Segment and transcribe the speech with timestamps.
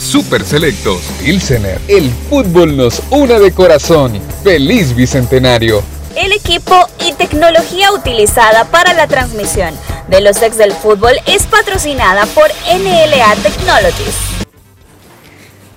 [0.00, 1.02] Super Selectos.
[1.24, 1.78] Ilsener.
[1.86, 4.18] El fútbol nos une de corazón.
[4.42, 5.82] Feliz Bicentenario.
[6.16, 6.74] El equipo
[7.06, 9.74] y tecnología utilizada para la transmisión
[10.08, 14.49] de los ex del fútbol es patrocinada por NLA Technologies.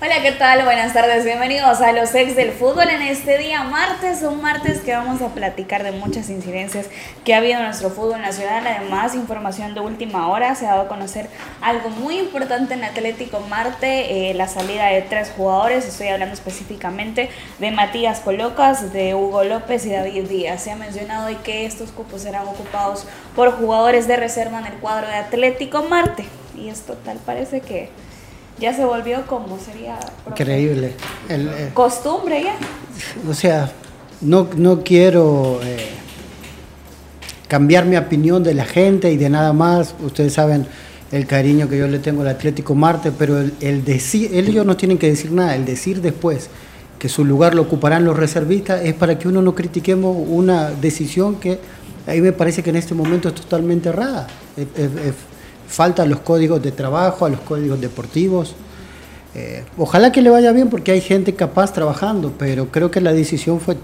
[0.04, 0.66] Hola, ¿qué tal?
[0.66, 4.92] Buenas tardes, bienvenidos a los ex del fútbol en este día martes, un martes que
[4.92, 6.88] vamos a platicar de muchas incidencias
[7.24, 10.82] que ha habido en nuestro fútbol nacional, además información de última hora, se ha dado
[10.82, 11.30] a conocer
[11.62, 17.30] algo muy importante en Atlético Marte, eh, la salida de tres jugadores, estoy hablando específicamente
[17.58, 20.64] de Matías Colocas, de Hugo López y David Díaz.
[20.64, 24.74] Se ha mencionado hoy que estos cupos serán ocupados por jugadores de reserva en el
[24.74, 27.88] cuadro de Atlético Marte y esto tal parece que
[28.58, 29.98] ya se volvió como sería...
[30.28, 30.92] Increíble.
[31.28, 32.56] El, Costumbre ya.
[33.28, 33.72] O sea,
[34.20, 35.88] no, no quiero eh,
[37.48, 39.94] cambiar mi opinión de la gente y de nada más.
[40.04, 40.66] Ustedes saben
[41.10, 44.76] el cariño que yo le tengo al Atlético Marte, pero el, el decir, ellos no
[44.76, 46.48] tienen que decir nada, el decir después
[46.98, 51.36] que su lugar lo ocuparán los reservistas es para que uno no critiquemos una decisión
[51.36, 51.58] que
[52.06, 54.26] a mí me parece que en este momento es totalmente errada
[55.66, 58.54] falta a los códigos de trabajo, a los códigos deportivos.
[59.34, 63.12] Eh, ojalá que le vaya bien porque hay gente capaz trabajando, pero creo que la
[63.12, 63.76] decisión fue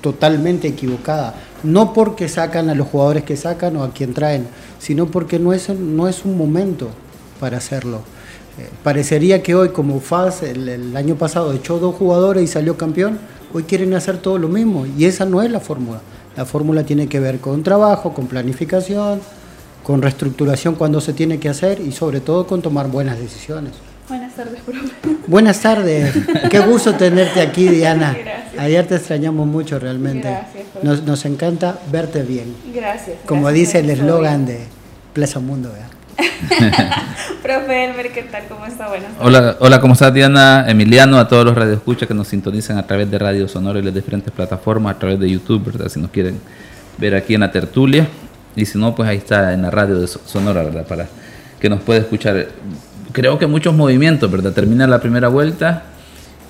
[0.00, 1.34] totalmente equivocada.
[1.62, 4.46] No porque sacan a los jugadores que sacan o a quien traen,
[4.78, 6.90] sino porque no es, no es un momento
[7.40, 8.02] para hacerlo.
[8.58, 12.76] Eh, parecería que hoy, como FAS el, el, año pasado echó dos jugadores y salió
[12.76, 13.18] campeón,
[13.54, 16.00] hoy quieren hacer todo lo mismo y esa no es la fórmula.
[16.36, 19.20] La fórmula tiene que ver con trabajo, con planificación,
[19.82, 23.72] con reestructuración cuando se tiene que hacer y sobre todo con tomar buenas decisiones.
[24.08, 25.16] Buenas tardes, profe.
[25.26, 26.14] Buenas tardes.
[26.50, 28.16] Qué gusto tenerte aquí, Diana.
[28.18, 28.58] Gracias.
[28.58, 30.28] Ayer te extrañamos mucho realmente.
[30.28, 32.54] Gracias, nos, nos, encanta verte bien.
[32.74, 33.18] Gracias.
[33.26, 34.60] Como dice el eslogan de
[35.12, 35.72] Plaza Mundo.
[37.42, 38.42] profe Elmer, ¿qué tal?
[38.48, 38.88] ¿Cómo está?
[38.88, 39.26] Buenas tardes.
[39.26, 40.66] Hola, hola, ¿cómo estás, Diana?
[40.68, 43.94] Emiliano, a todos los radioescuchas que nos sintonizan a través de Radio Sonora y las
[43.94, 45.88] diferentes plataformas, a través de YouTube, ¿verdad?
[45.88, 46.38] Si nos quieren
[46.98, 48.06] ver aquí en la tertulia.
[48.56, 50.86] Y si no, pues ahí está en la radio de Sonora, ¿verdad?
[50.86, 51.08] Para
[51.60, 52.48] que nos pueda escuchar.
[53.12, 54.52] Creo que muchos movimientos, ¿verdad?
[54.52, 55.84] Termina la primera vuelta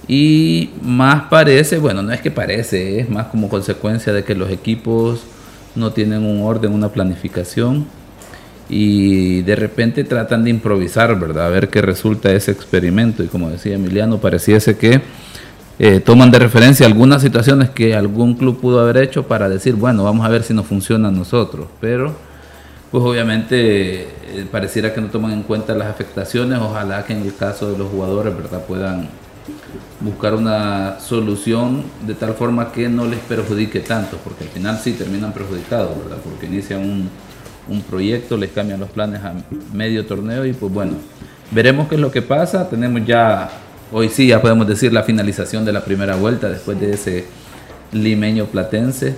[0.09, 4.51] y más parece, bueno, no es que parece, es más como consecuencia de que los
[4.51, 5.21] equipos
[5.75, 7.87] no tienen un orden, una planificación
[8.69, 11.47] y de repente tratan de improvisar, ¿verdad?
[11.47, 13.23] A ver qué resulta ese experimento.
[13.23, 15.01] Y como decía Emiliano, pareciese que
[15.79, 20.05] eh, toman de referencia algunas situaciones que algún club pudo haber hecho para decir, bueno,
[20.05, 21.67] vamos a ver si nos funciona a nosotros.
[21.81, 22.15] Pero,
[22.91, 26.59] pues obviamente eh, pareciera que no toman en cuenta las afectaciones.
[26.59, 29.09] Ojalá que en el caso de los jugadores, ¿verdad?, puedan
[30.01, 34.93] buscar una solución de tal forma que no les perjudique tanto, porque al final sí
[34.93, 36.19] terminan perjudicados, ¿verdad?
[36.23, 37.09] Porque inician un,
[37.69, 39.35] un proyecto, les cambian los planes a
[39.73, 40.95] medio torneo y pues bueno,
[41.51, 42.69] veremos qué es lo que pasa.
[42.69, 43.51] Tenemos ya
[43.95, 47.27] Hoy sí ya podemos decir la finalización de la primera vuelta después de ese
[47.93, 49.15] limeño platense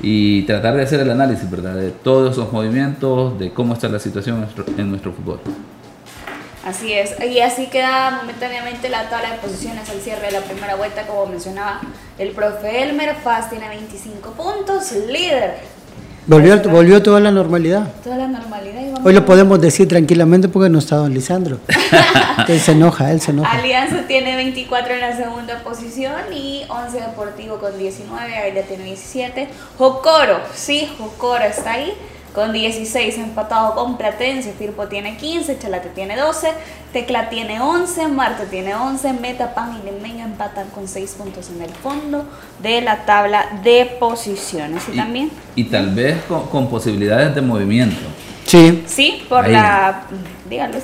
[0.00, 1.74] y tratar de hacer el análisis, ¿verdad?
[1.74, 4.48] De todos esos movimientos, de cómo está la situación
[4.78, 5.40] en nuestro, fútbol.
[6.64, 10.74] Así es, y así queda momentáneamente la tabla de posiciones al cierre de la primera
[10.76, 11.82] vuelta, como mencionaba
[12.18, 13.14] el profe Elmer.
[13.22, 15.75] Faz tiene 25 puntos, líder
[16.26, 17.88] Volvió, volvió toda la normalidad.
[18.02, 18.82] Toda la normalidad.
[19.04, 21.60] Hoy lo podemos decir tranquilamente porque no está don Lisandro.
[22.48, 23.52] él se enoja, él se enoja.
[23.52, 29.48] Alianza tiene 24 en la segunda posición y 11 Deportivo con 19, ya tiene 17.
[29.78, 31.92] Jocoro, sí, Jocoro está ahí
[32.36, 36.48] con 16 empatado con Platense, Firpo tiene 15, Chalate tiene 12,
[36.92, 41.70] Tecla tiene 11, Marte tiene 11, Metapan y Limeño empatan con 6 puntos en el
[41.70, 42.26] fondo
[42.62, 44.82] de la tabla de posiciones.
[44.92, 45.30] ¿Y, también?
[45.54, 48.02] Y tal vez con, posibilidades de movimiento.
[48.44, 48.84] Sí.
[48.86, 50.02] Sí, por la...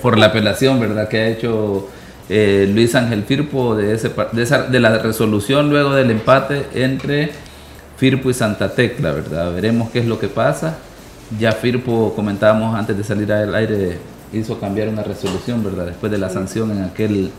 [0.00, 1.06] Por la apelación, ¿verdad?
[1.06, 1.87] Que ha hecho...
[2.31, 7.31] Eh, Luis Ángel Firpo de, ese, de, esa, de la resolución luego del empate entre
[7.99, 9.52] Firpo y Santa Tecla, ¿verdad?
[9.52, 10.78] Veremos qué es lo que pasa.
[11.38, 13.99] Ya Firpo, comentábamos antes de salir al aire,
[14.32, 15.87] hizo cambiar una resolución, ¿verdad?
[15.87, 17.31] Después de la sanción en aquel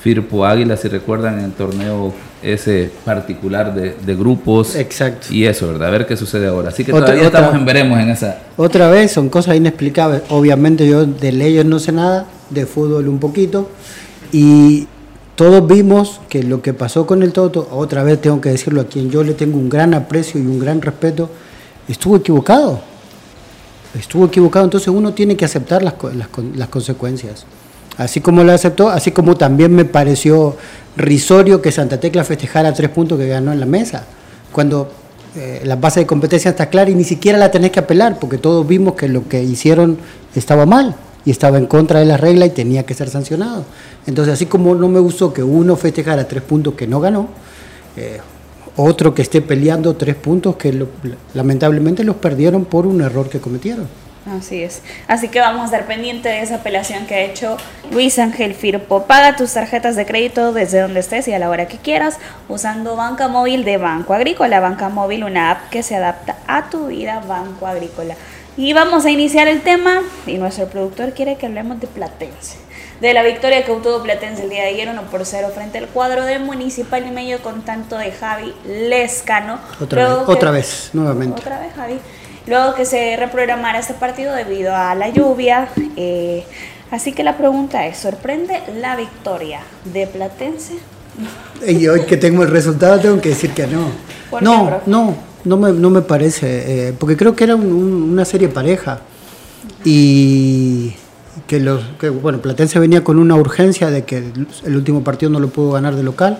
[0.00, 2.12] Firpo Águila, si recuerdan, en el torneo
[2.42, 4.76] ese particular de, grupos.
[4.76, 5.28] Exacto.
[5.30, 5.88] Y eso, ¿verdad?
[5.88, 6.68] A ver qué sucede ahora.
[6.68, 8.38] Así que todavía estamos en veremos en esa.
[8.56, 10.22] Otra vez, son cosas inexplicables.
[10.28, 13.68] Obviamente yo de leyes no sé nada, de fútbol un poquito.
[14.30, 14.86] Y
[15.34, 18.84] todos vimos que lo que pasó con el Toto, otra vez tengo que decirlo a
[18.86, 21.30] quien yo le tengo un gran aprecio y un gran respeto,
[21.88, 22.80] estuvo equivocado.
[23.98, 25.94] Estuvo equivocado, entonces uno tiene que aceptar las,
[26.54, 27.46] las, consecuencias.
[27.96, 30.56] Así como lo aceptó, así como también me pareció
[30.96, 34.04] risorio que Santa Tecla festejara tres puntos que ganó en la mesa,
[34.52, 34.90] cuando
[35.34, 38.38] eh, la base de competencia está clara y ni siquiera la tenés que apelar, porque
[38.38, 39.98] todos vimos que lo que hicieron
[40.34, 40.94] estaba mal
[41.24, 43.64] y estaba en contra de la regla y tenía que ser sancionado.
[44.06, 47.28] Entonces, así como no me gustó que uno festejara tres puntos que no ganó,
[47.96, 48.20] eh,
[48.76, 50.86] otro que esté peleando tres puntos que
[51.34, 53.88] lamentablemente los perdieron por un error que cometieron.
[54.26, 54.82] Así es.
[55.06, 57.56] Así que vamos a estar pendiente de esa apelación que ha hecho
[57.92, 59.04] Luis Ángel Firpo.
[59.04, 62.18] Paga tus tarjetas de crédito desde donde estés y a la hora que quieras
[62.48, 64.58] usando Banca Móvil de Banco Agrícola.
[64.58, 68.16] Banca Móvil, una app que se adapta a tu vida, Banco Agrícola.
[68.56, 72.65] Y vamos a iniciar el tema y nuestro productor quiere que hablemos de Platense.
[73.00, 75.86] De la victoria que obtuvo Platense el día de ayer 1 por 0 frente al
[75.88, 79.58] cuadro de Municipal y medio con tanto de Javi Lescano.
[79.80, 81.40] Otra vez, otra vez, nuevamente.
[81.40, 82.00] Otra vez Javi
[82.46, 85.68] luego que se reprogramara este partido debido a la lluvia.
[85.96, 86.44] Eh,
[86.90, 90.74] así que la pregunta es, ¿sorprende la victoria de Platense?
[91.66, 93.90] Y hoy que tengo el resultado tengo que decir que no.
[94.42, 99.00] no, no, no me, no me parece, eh, porque creo que era una serie pareja
[99.82, 100.94] y
[101.46, 104.18] que los que, bueno Platense venía con una urgencia de que
[104.64, 106.38] el, último partido no lo pudo ganar de local,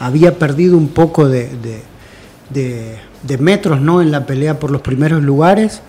[0.00, 1.50] había perdido un poco de
[3.22, 4.00] de metros ¿no?
[4.00, 5.80] en la pelea por los primeros lugares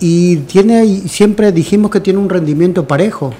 [0.00, 3.32] y tiene siempre dijimos que tiene un rendimiento parejo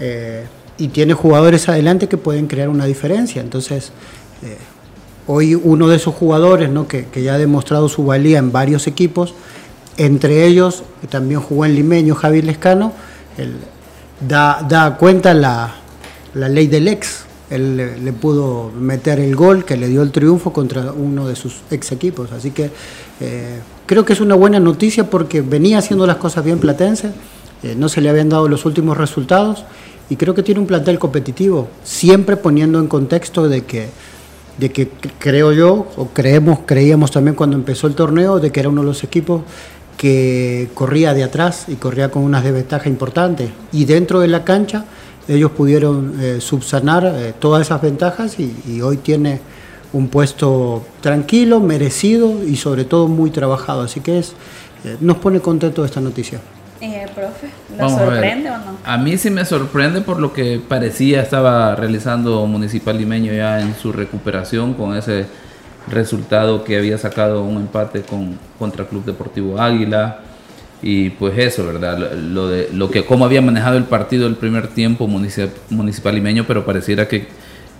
[0.00, 0.46] eh,
[0.78, 3.40] y tiene jugadores adelante que pueden crear una diferencia.
[3.40, 3.92] Entonces,
[4.42, 4.56] eh,
[5.26, 6.88] hoy uno de esos jugadores ¿no?
[6.88, 9.34] que, ya ha demostrado su valía en varios equipos,
[9.96, 12.92] entre ellos también jugó en Limeño Javier Lescano,
[14.26, 15.74] da, da cuenta la,
[16.34, 20.52] la ley del ex, él le, pudo meter el gol que le dio el triunfo
[20.52, 22.32] contra uno de sus ex equipos.
[22.32, 22.70] Así que
[23.20, 27.10] eh, creo que es una buena noticia porque venía haciendo las cosas bien Platense,
[27.62, 29.64] eh, no se le habían dado los últimos resultados
[30.08, 33.88] y creo que tiene un plantel competitivo, siempre poniendo en contexto de que,
[34.58, 38.70] de que creo yo, o creemos, creíamos también cuando empezó el torneo, de que era
[38.70, 39.42] uno de los equipos
[40.02, 43.50] que corría de atrás y corría con unas desventajas importantes.
[43.70, 44.84] Y dentro de la cancha
[45.28, 49.38] ellos pudieron eh, subsanar eh, todas esas ventajas y, hoy tiene
[49.92, 53.82] un puesto tranquilo, merecido y sobre todo muy trabajado.
[53.82, 54.32] Así que es,
[54.84, 56.40] eh, nos pone contento esta noticia.
[57.14, 58.78] profe, ¿lo sorprende o no?
[58.84, 63.76] A mí sí me sorprende por lo que parecía estaba realizando Municipal Limeño ya en
[63.76, 65.26] su recuperación con ese
[65.88, 70.20] resultado que había sacado un empate con, contra Club Deportivo Águila
[70.82, 72.12] y pues eso, ¿verdad?
[72.16, 76.64] Lo, de, lo que cómo había manejado el partido el primer tiempo municipal, limeño, pero
[76.64, 77.28] pareciera que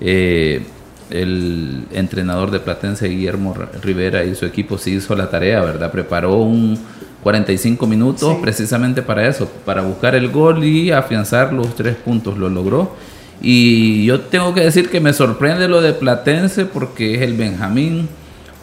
[0.00, 0.62] eh,
[1.10, 5.90] el entrenador de Platense, Guillermo Rivera, y su equipo sí hizo la tarea, ¿verdad?
[5.90, 6.78] Preparó un
[7.22, 12.37] 45 minutos precisamente para eso, para buscar el gol y afianzar los tres puntos.
[12.38, 12.96] Lo logró.
[13.40, 18.08] Y yo tengo que decir que me sorprende lo de Platense porque es el Benjamín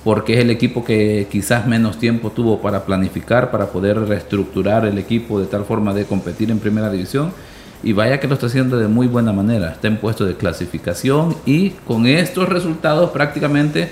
[0.04, 4.98] porque es el equipo que quizás menos tiempo tuvo para planificar, para poder reestructurar el
[4.98, 7.32] equipo de tal forma de competir en primera división.
[7.84, 9.72] Y vaya que lo está haciendo de muy buena manera.
[9.72, 13.90] Está en puesto de clasificación y con estos resultados prácticamente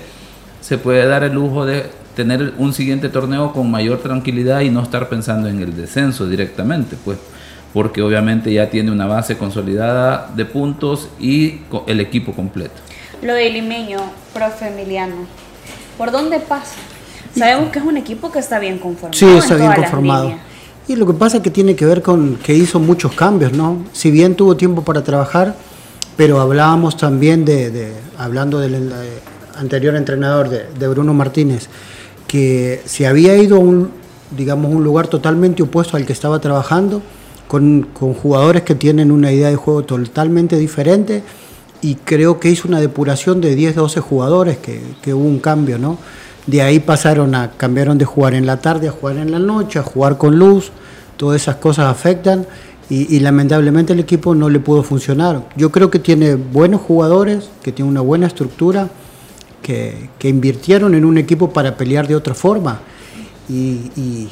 [0.60, 4.82] se puede dar el lujo de tener un siguiente torneo con mayor tranquilidad y no
[4.82, 7.16] estar pensando en el descenso directamente, pues
[7.72, 12.74] porque obviamente ya tiene una base consolidada de puntos y el equipo completo.
[13.22, 13.98] Lo de Limeño,
[14.32, 15.26] profe Emiliano,
[15.98, 16.76] ¿Por dónde pasa?
[17.36, 19.18] Sabemos que es un equipo que está bien conformado.
[19.18, 20.32] Sí, está bien conformado.
[20.86, 23.84] Y lo que pasa es que tiene que ver con que hizo muchos cambios, ¿no?
[23.92, 25.56] Si bien tuvo tiempo para trabajar,
[26.16, 28.88] pero hablábamos también de, hablando del eh,
[29.56, 31.68] anterior entrenador de, Bruno Martínez,
[32.28, 33.90] que se había ido a un,
[34.30, 37.02] digamos, un lugar totalmente opuesto al que estaba trabajando,
[37.48, 41.22] con, con jugadores que tienen una idea de juego totalmente diferente
[41.80, 45.78] y creo que hizo una depuración de 10, 12 jugadores, que, que, hubo un cambio,
[45.78, 45.98] ¿no?
[46.46, 49.78] De ahí pasaron a, cambiaron de jugar en la tarde a jugar en la noche,
[49.78, 50.70] a jugar con luz,
[51.16, 52.46] todas esas cosas afectan
[52.90, 55.46] y, lamentablemente el equipo no le pudo funcionar.
[55.56, 58.88] Yo creo que tiene buenos jugadores, que tiene una buena estructura,
[59.60, 62.80] que, que invirtieron en un equipo para pelear de otra forma
[63.48, 64.28] y, y,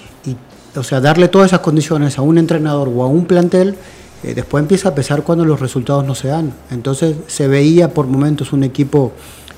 [0.76, 3.76] o sea, darle todas esas condiciones a un entrenador o a un plantel
[4.22, 6.52] eh, después empieza a pesar cuando los resultados no se dan.
[6.70, 9.12] Entonces se veía por momentos un equipo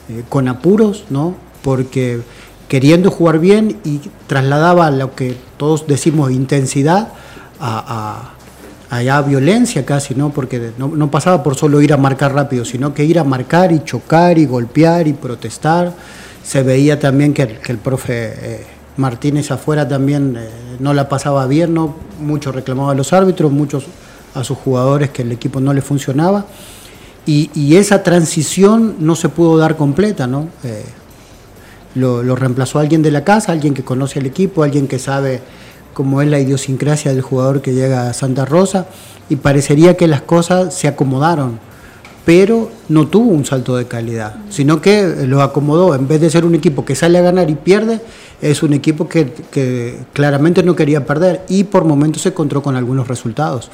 [0.09, 1.35] eh, con apuros, ¿no?
[1.63, 2.21] Porque
[2.69, 7.09] queriendo jugar bien y trasladaba lo que todos decimos intensidad
[7.61, 8.33] a,
[8.91, 10.31] allá violencia casi, ¿no?
[10.31, 13.83] Porque no, pasaba por solo ir a marcar rápido, sino que ir a marcar y
[13.85, 15.95] chocar y golpear y protestar.
[16.43, 18.67] Se veía también que el profe eh,
[18.99, 20.49] Martínez afuera también eh,
[20.81, 21.95] no la pasaba bien, ¿no?
[22.21, 23.85] Muchos reclamaban a los árbitros, muchos
[24.35, 26.45] a sus jugadores que el equipo no le funcionaba.
[27.25, 30.49] Y, esa transición no se pudo dar completa, ¿no?
[30.65, 30.83] Eh,
[31.95, 35.43] lo, lo reemplazó alguien de la casa, alguien que conoce al equipo, alguien que sabe
[35.93, 38.87] como es la idiosincrasia del jugador que llega a Santa Rosa,
[39.29, 41.61] y parecería que las cosas se acomodaron,
[42.29, 46.45] pero no tuvo un salto de calidad, sino que lo acomodó, en vez de ser
[46.45, 48.03] un equipo que sale a ganar y pierde,
[48.43, 53.09] es un equipo que, claramente no quería perder y por momentos se encontró con algunos
[53.09, 53.71] resultados.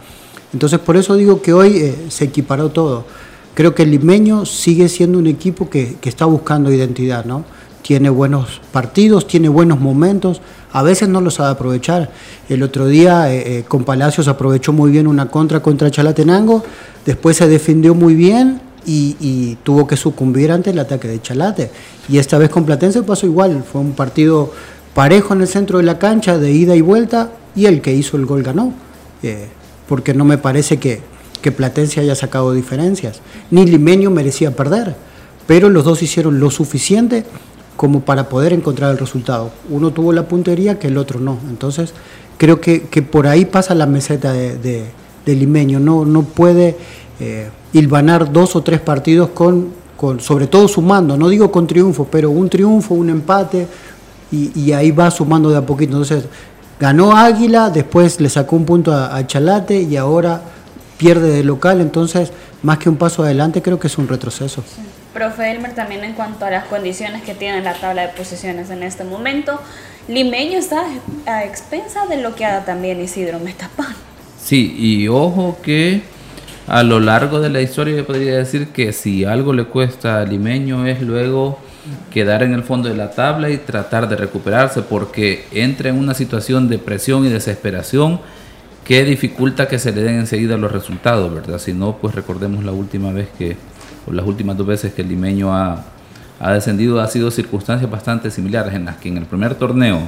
[0.52, 3.06] Entonces por eso digo que hoy eh, se equiparó todo.
[3.54, 7.44] Creo que el limeño sigue siendo un equipo que, que está buscando identidad, ¿no?
[7.82, 10.40] Tiene buenos partidos, tiene buenos momentos,
[10.74, 12.10] a veces no lo sabe aprovechar.
[12.48, 16.64] El otro día eh, eh, con Palacios aprovechó muy bien una contra contra Chalatenango,
[17.06, 21.70] después se defendió muy bien y, tuvo que sucumbir ante el ataque de Chalate.
[22.08, 24.52] Y esta vez con Platense pasó igual, fue un partido
[24.94, 28.16] parejo en el centro de la cancha, de ida y vuelta, y el que hizo
[28.16, 28.74] el gol ganó.
[29.22, 29.46] Eh,
[29.88, 31.00] porque no me parece que,
[31.40, 33.20] que Platense haya sacado diferencias,
[33.52, 34.96] ni Limeño merecía perder,
[35.46, 37.24] pero los dos hicieron lo suficiente
[37.76, 39.50] como para poder encontrar el resultado.
[39.70, 41.38] Uno tuvo la puntería que el otro no.
[41.48, 41.92] Entonces,
[42.38, 44.84] creo que, por ahí pasa la meseta de,
[45.26, 45.80] limeño.
[45.80, 46.76] No, no puede
[47.20, 52.06] eh, hilvanar dos o tres partidos con, con, sobre todo sumando, no digo con triunfo,
[52.10, 53.66] pero un triunfo, un empate,
[54.30, 55.92] y, ahí va sumando de a poquito.
[55.92, 56.24] Entonces,
[56.80, 60.42] ganó Águila, después le sacó un punto a, Chalate y ahora
[60.98, 61.80] pierde de local.
[61.80, 64.62] Entonces, más que un paso adelante, creo que es un retroceso.
[65.14, 68.82] Profe Elmer, también en cuanto a las condiciones que tiene la tabla de posiciones en
[68.82, 69.60] este momento,
[70.08, 70.84] Limeño está
[71.24, 73.94] a expensa de lo que haga también Isidro Metapán.
[74.42, 76.02] Sí, y ojo que
[76.66, 80.24] a lo largo de la historia yo podría decir que si algo le cuesta a
[80.24, 81.58] Limeño es luego
[82.12, 86.14] quedar en el fondo de la tabla y tratar de recuperarse porque entra en una
[86.14, 88.20] situación de presión y desesperación
[88.84, 91.58] que dificulta que se le den enseguida los resultados, ¿verdad?
[91.58, 93.56] Si no, pues recordemos la última vez que
[94.12, 95.84] las últimas dos veces que el limeño ha,
[96.52, 100.00] descendido ha sido circunstancias bastante similares en las que en el primer torneo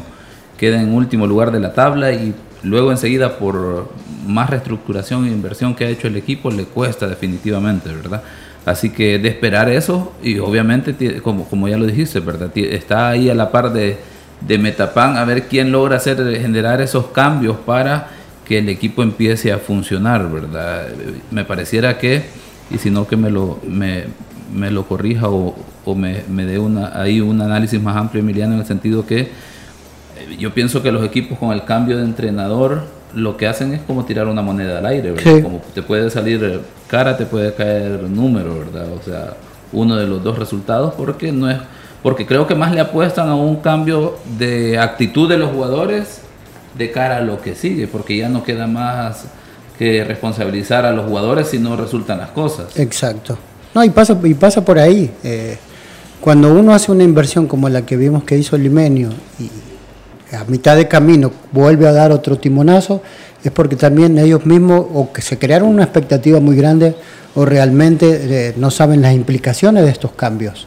[0.58, 3.90] queda en último lugar de la tabla y luego enseguida por
[4.26, 8.22] más reestructuración e inversión que ha hecho el equipo le cuesta definitivamente, ¿verdad?
[8.64, 12.50] Así que de esperar eso y obviamente como, como ya lo dijiste, ¿verdad?
[12.56, 13.96] Está ahí a la par de,
[14.40, 18.08] de Metapan a ver quién logra hacer generar esos cambios para
[18.46, 20.88] que el equipo empiece a funcionar, ¿verdad?
[21.30, 22.24] Me pareciera que
[22.70, 24.04] y si no que me lo, me,
[24.54, 25.54] me lo corrija o,
[25.84, 29.20] o me, me, dé una, ahí un análisis más amplio, Emiliano, en el sentido que
[29.20, 29.28] eh,
[30.38, 34.04] yo pienso que los equipos con el cambio de entrenador lo que hacen es como
[34.04, 35.42] tirar una moneda al aire, ¿verdad?
[35.42, 38.88] Como te puede salir cara, te puede caer número, ¿verdad?
[38.92, 39.34] O sea,
[39.72, 41.58] uno de los dos resultados porque no es
[42.02, 46.20] porque creo que más le apuestan a un cambio de actitud de los jugadores
[46.76, 49.26] de cara a lo que sigue, porque ya no queda más
[49.78, 52.78] que responsabilizar a los jugadores si no resultan las cosas.
[52.78, 53.36] Exacto.
[53.74, 55.10] No, y pasa, y pasa por ahí.
[55.22, 55.58] Eh,
[56.20, 59.50] cuando uno hace una inversión como la que vimos que hizo Limenio y
[60.34, 63.02] a mitad de camino vuelve a dar otro timonazo,
[63.44, 66.94] es porque también ellos mismos o que se crearon una expectativa muy grande
[67.34, 70.66] o realmente eh, no saben las implicaciones de estos cambios.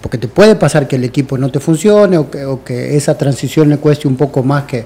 [0.00, 3.18] Porque te puede pasar que el equipo no te funcione o que, o que esa
[3.18, 4.84] transición le cueste un poco más que,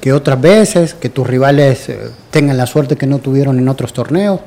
[0.00, 1.98] que otras veces, que tus rivales eh,
[2.30, 4.40] tengan la suerte que no tuvieron en otros torneos.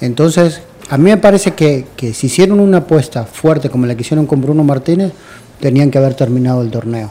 [0.00, 4.26] Entonces, a mí me parece que, si hicieron una apuesta fuerte como la que hicieron
[4.26, 5.12] con Bruno Martínez,
[5.60, 7.10] tenían que haber terminado el torneo.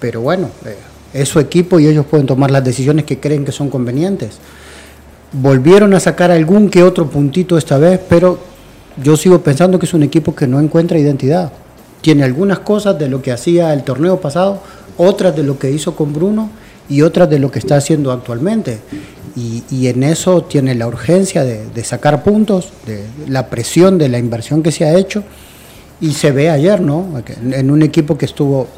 [0.00, 0.76] Pero bueno, eh,
[1.14, 4.38] es su equipo y ellos pueden tomar las decisiones que creen que son convenientes.
[5.32, 8.38] Volvieron a sacar algún que otro puntito esta vez, pero
[9.02, 11.52] yo sigo pensando que es un equipo que no encuentra identidad.
[12.02, 14.60] Tiene algunas cosas de lo que hacía el torneo pasado,
[14.98, 16.50] otras de lo que hizo con Bruno
[16.88, 18.78] y otras de lo que está haciendo actualmente.
[19.36, 24.62] Y, en eso tiene la urgencia de, sacar puntos, de la presión de la inversión
[24.62, 25.24] que se ha hecho.
[26.00, 27.20] Y se ve ayer, ¿no?
[27.52, 28.68] En un equipo que estuvo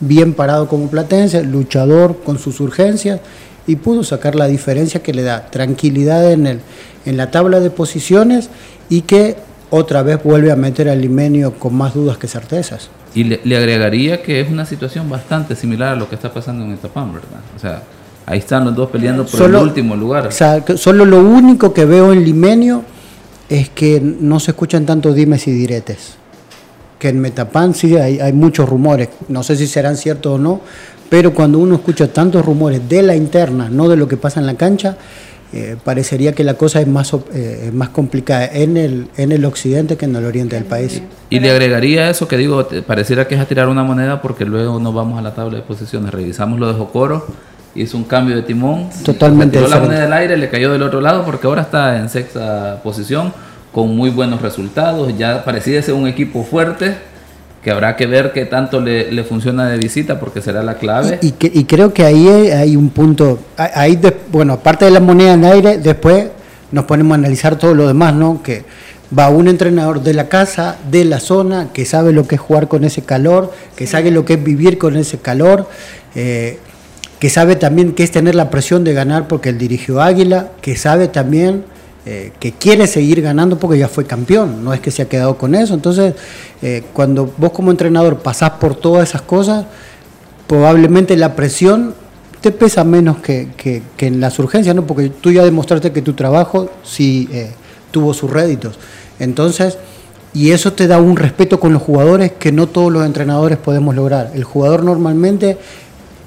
[0.00, 3.20] bien parado como Platense, luchador con sus urgencias
[3.66, 6.60] y pudo sacar la diferencia que le da tranquilidad en, el,
[7.04, 8.48] en la tabla de posiciones
[8.88, 9.36] y que
[9.70, 12.88] otra vez vuelve a meter al Limenio con más dudas que certezas.
[13.14, 16.72] Y le, agregaría que es una situación bastante similar a lo que está pasando en
[16.72, 17.40] Etapán, ¿verdad?
[17.56, 17.82] O sea,
[18.26, 20.26] ahí están los dos peleando por el último lugar.
[20.26, 22.82] O sea, solo lo único que veo en Limenio
[23.48, 26.16] es que no se escuchan tantos dimes y diretes.
[26.98, 30.60] Que en Metapán sí hay, hay muchos rumores, no sé si serán ciertos o no,
[31.08, 34.46] pero cuando uno escucha tantos rumores de la interna, no de lo que pasa en
[34.46, 34.96] la cancha,
[35.52, 39.96] eh, parecería que la cosa es más, eh, más complicada en el, en el occidente
[39.96, 41.02] que en el oriente del país.
[41.30, 44.80] Y le agregaría eso que digo, pareciera que es a tirar una moneda porque luego
[44.80, 47.26] nos vamos a la tabla de posiciones, revisamos lo de Jocoro,
[47.74, 51.00] hizo un cambio de timón, totalmente tiró la moneda del aire, le cayó del otro
[51.00, 53.32] lado porque ahora está en sexta posición
[53.72, 56.96] con muy buenos resultados, ya parecía ser un equipo fuerte
[57.66, 61.18] que habrá que ver qué tanto le, funciona de visita porque será la clave.
[61.20, 63.98] Y, y creo que ahí hay un punto, ahí
[64.30, 66.28] bueno, aparte de la moneda en aire, después
[66.70, 68.40] nos ponemos a analizar todo lo demás, ¿no?
[68.40, 68.62] Que
[69.18, 72.68] va un entrenador de la casa, de la zona, que sabe lo que es jugar
[72.68, 75.68] con ese calor, que sabe lo que es vivir con ese calor,
[76.14, 76.60] eh,
[77.18, 80.76] que sabe también qué es tener la presión de ganar porque él dirigió Águila, que
[80.76, 81.64] sabe también
[82.08, 85.36] eh, que quiere seguir ganando porque ya fue campeón, no es que se ha quedado
[85.36, 85.74] con eso.
[85.74, 86.14] Entonces,
[86.62, 89.66] eh, cuando vos como entrenador pasás por todas esas cosas,
[90.46, 91.94] probablemente la presión
[92.40, 94.86] te pesa menos que, en las urgencias, ¿no?
[94.86, 97.50] porque tú ya demostraste que tu trabajo sí eh,
[97.90, 98.78] tuvo sus réditos.
[99.18, 99.76] Entonces,
[100.32, 103.96] y eso te da un respeto con los jugadores que no todos los entrenadores podemos
[103.96, 104.30] lograr.
[104.32, 105.58] El jugador normalmente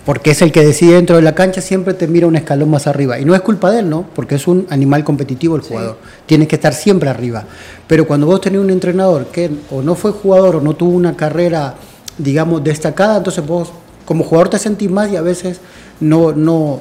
[0.06, 2.88] porque es el que decide dentro de la cancha, siempre te mira un escalón más
[2.88, 3.20] arriba.
[3.20, 4.06] Y no es culpa de él, ¿no?
[4.16, 5.98] Porque es un animal competitivo el jugador.
[6.26, 7.44] Tiene que estar siempre arriba.
[7.88, 11.16] Pero cuando vos tenés un entrenador que o no fue jugador o no tuvo una
[11.16, 11.76] carrera,
[12.18, 13.72] digamos, destacada, entonces vos
[14.06, 15.60] como jugador te sentís más y a veces
[16.00, 16.80] no, no,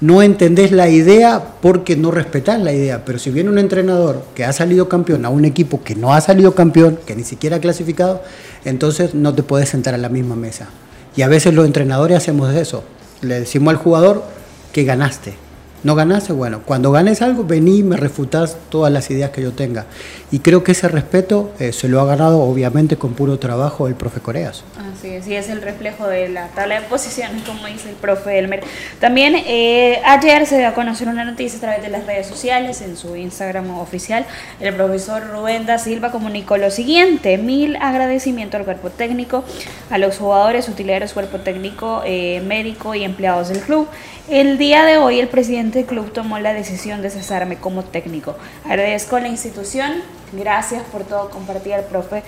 [0.00, 3.04] no entendés la idea porque no respetás la idea.
[3.04, 6.20] Pero si viene un entrenador que ha salido campeón a un equipo que no ha
[6.22, 8.22] salido campeón, que ni siquiera ha clasificado,
[8.64, 10.68] entonces no te puedes sentar a la misma mesa.
[11.16, 12.84] Y a veces los entrenadores hacemos eso.
[13.20, 14.24] Le decimos al jugador
[14.72, 15.34] que ganaste.
[15.82, 16.34] ¿No ganaste?
[16.34, 19.86] Bueno, cuando ganes algo, vení y me refutás todas las ideas que yo tenga.
[20.30, 23.94] Y creo que ese respeto eh, se lo ha ganado, obviamente, con puro trabajo el
[23.94, 24.62] profe Coreas.
[24.94, 28.38] Así es, y es el reflejo de la tabla de posiciones, como dice el profe
[28.38, 28.62] Elmer.
[29.00, 32.82] También eh, ayer se dio a conocer una noticia a través de las redes sociales,
[32.82, 34.26] en su Instagram oficial.
[34.60, 39.44] El profesor Rubén da Silva comunicó lo siguiente: mil agradecimiento al cuerpo técnico,
[39.88, 43.88] a los jugadores, utileros, cuerpo técnico, eh, médico y empleados del club.
[44.28, 48.36] El día de hoy el presidente del club tomó la decisión de cesarme como técnico.
[48.64, 49.92] Agradezco a la institución,
[50.32, 52.22] gracias por todo compartir al profe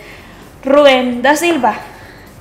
[0.64, 1.74] Rubén da Silva.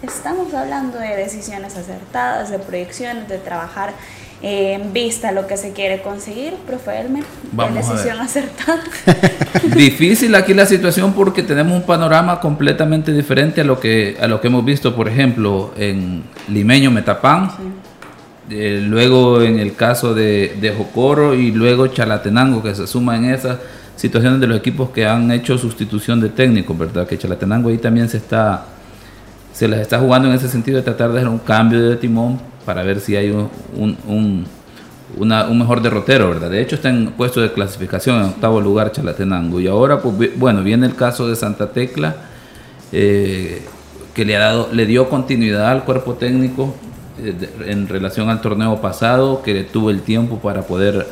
[0.04, 3.94] Estamos hablando de decisiones acertadas, de proyecciones, de trabajar
[4.44, 8.82] en vista a lo que se quiere conseguir, profe Elmer, de decisión acertada.
[9.76, 14.42] Difícil aquí la situación porque tenemos un panorama completamente diferente a lo que a lo
[14.42, 17.52] que hemos visto, por ejemplo, en Limeño Metapán.
[18.54, 23.26] Eh, luego en el caso de, de, Jocoro y luego Chalatenango, que se suma en
[23.26, 23.60] esas
[23.96, 27.08] situaciones de los equipos que han hecho sustitución de técnicos, ¿verdad?
[27.08, 28.66] Que Chalatenango ahí también se está
[29.54, 32.40] se las está jugando en ese sentido de tratar de hacer un cambio de timón
[32.66, 36.50] para ver si hay un, un, mejor derrotero, ¿verdad?
[36.50, 40.62] De hecho está en puesto de clasificación en octavo lugar Chalatenango y ahora, pues bueno,
[40.62, 42.16] viene el caso de Santa Tecla.
[42.92, 43.62] Eh,
[44.14, 46.76] que le, ha dado, le dio continuidad al cuerpo técnico
[47.66, 51.08] en relación al torneo pasado, que tuvo el tiempo para poder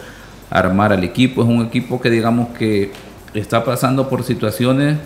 [0.50, 1.44] armar al equipo.
[1.44, 2.92] Es un equipo que digamos que
[3.34, 4.98] está pasando por situaciones,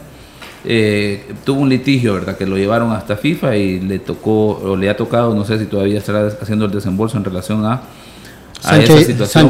[0.66, 2.38] eh, tuvo un litigio, ¿verdad?
[2.38, 5.66] Que lo llevaron hasta FIFA y le tocó, o le ha tocado, no sé si
[5.66, 7.82] todavía estará haciendo el desembolso en relación a,
[8.64, 9.50] a esa situación.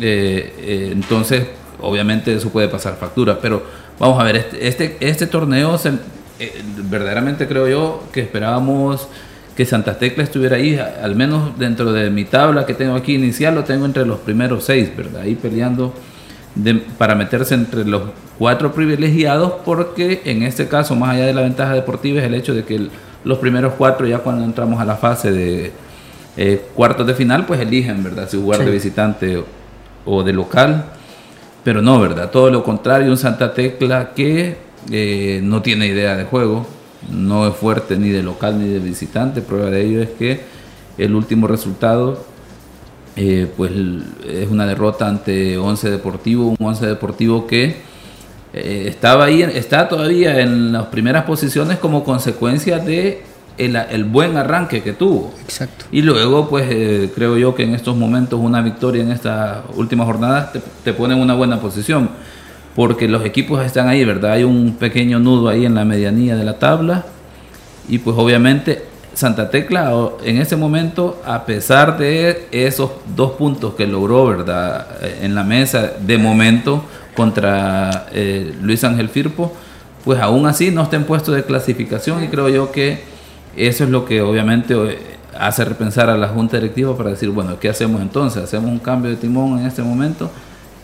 [0.00, 1.46] Eh, entonces,
[1.80, 3.62] obviamente eso puede pasar factura, pero
[3.98, 5.78] vamos a ver, este, este, este torneo
[6.88, 9.08] verdaderamente creo yo que esperábamos
[9.56, 13.54] que Santa Tecla estuviera ahí, al menos dentro de mi tabla que tengo aquí inicial,
[13.54, 15.22] lo tengo entre los primeros seis, ¿verdad?
[15.22, 15.92] Ahí peleando
[16.98, 18.02] para meterse entre los
[18.38, 22.54] cuatro privilegiados, porque en este caso, más allá de la ventaja deportiva, es el hecho
[22.54, 22.88] de que
[23.24, 25.72] los primeros cuatro, ya cuando entramos a la fase de
[26.36, 28.28] eh, cuartos de final, pues eligen, ¿verdad?
[28.28, 29.44] Si jugar de visitante
[30.04, 30.84] o de local.
[31.62, 32.30] Pero no, ¿verdad?
[32.30, 34.56] Todo lo contrario, un Santa Tecla que
[34.90, 36.66] eh, no tiene idea de juego,
[37.08, 39.40] no es fuerte ni de local ni de visitante.
[39.40, 40.40] Prueba de ello es que
[40.98, 42.24] el último resultado
[43.16, 43.72] eh, pues
[44.26, 47.76] es una derrota ante Once Deportivo, un Once Deportivo que
[48.52, 53.22] eh, estaba ahí, está todavía en las primeras posiciones como consecuencia de
[53.58, 55.34] el, buen arranque que tuvo.
[55.42, 55.84] Exacto.
[55.92, 60.04] Y luego, pues eh, creo yo que en estos momentos una victoria en esta última
[60.04, 62.08] jornada te, te pone en una buena posición
[62.74, 64.32] porque los equipos están ahí, ¿verdad?
[64.32, 67.04] Hay un pequeño nudo ahí en la medianía de la tabla
[67.88, 69.92] y pues obviamente Santa Tecla
[70.24, 74.86] en ese momento, a pesar de esos dos puntos que logró, ¿verdad?
[75.20, 76.84] En la mesa de momento
[77.16, 79.52] contra eh, Luis Ángel Firpo,
[80.04, 83.02] pues aún así no está en puesto de clasificación y creo yo que
[83.56, 84.98] eso es lo que obviamente eh,
[85.38, 88.42] hace repensar a la Junta Directiva para decir, bueno, ¿qué hacemos entonces?
[88.42, 90.30] ¿Hacemos un cambio de timón en este momento?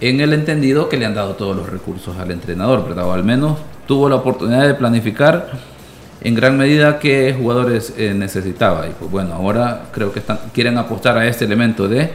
[0.00, 3.06] En el entendido que le han dado todos los recursos al entrenador, ¿verdad?
[3.06, 5.50] O al menos tuvo la oportunidad de planificar
[6.20, 8.86] en gran medida qué jugadores eh, necesitaba.
[8.88, 12.10] Y pues bueno, ahora creo que están, quieren apostar a este elemento de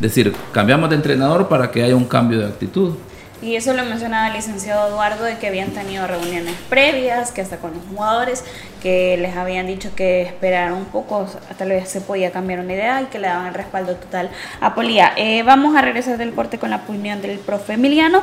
[0.00, 2.94] decir, cambiamos de entrenador para que haya un cambio de actitud.
[3.42, 7.58] Y eso lo mencionaba el licenciado Eduardo, de que habían tenido reuniones previas, que hasta
[7.58, 8.44] con los jugadores,
[8.82, 11.26] que les habían dicho que esperaran un poco,
[11.58, 15.12] tal vez se podía cambiar una idea y que le daban respaldo total a Polía.
[15.16, 18.22] Eh, vamos a regresar del corte con la opinión del profe Emiliano.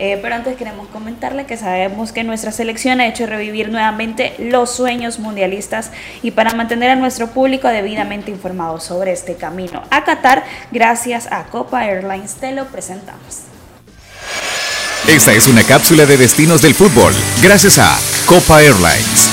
[0.00, 4.70] Eh, pero antes queremos comentarle que sabemos que nuestra selección ha hecho revivir nuevamente los
[4.70, 5.90] sueños mundialistas
[6.22, 11.46] y para mantener a nuestro público debidamente informado sobre este camino a Qatar, gracias a
[11.46, 13.47] Copa Airlines te lo presentamos.
[15.08, 19.30] Esta es una cápsula de destinos del fútbol, gracias a Copa Airlines.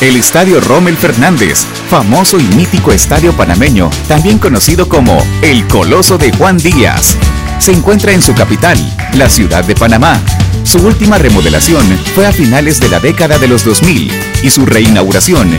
[0.00, 6.30] El Estadio Rommel Fernández, famoso y mítico estadio panameño, también conocido como el Coloso de
[6.30, 7.16] Juan Díaz,
[7.58, 8.78] se encuentra en su capital,
[9.14, 10.20] la ciudad de Panamá.
[10.62, 11.84] Su última remodelación
[12.14, 14.12] fue a finales de la década de los 2000
[14.44, 15.58] y su reinauguración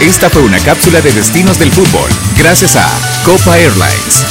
[0.00, 2.84] Esta fue una cápsula de destinos del fútbol, gracias a
[3.24, 4.24] Copa Airlines.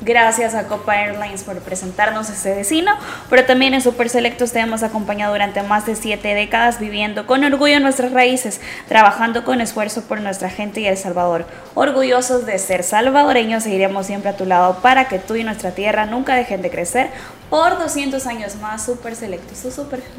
[0.00, 2.90] Gracias a Copa Airlines por presentarnos este destino,
[3.30, 7.44] pero también en Super Selectos te hemos acompañado durante más de siete décadas viviendo con
[7.44, 11.46] orgullo nuestras raíces, trabajando con esfuerzo por nuestra gente y El Salvador.
[11.74, 16.06] Orgullosos de ser salvadoreños, seguiremos siempre a tu lado para que tú y nuestra tierra
[16.06, 17.10] nunca dejen de crecer
[17.48, 18.84] por 200 años más.
[18.84, 19.64] Super Selectos.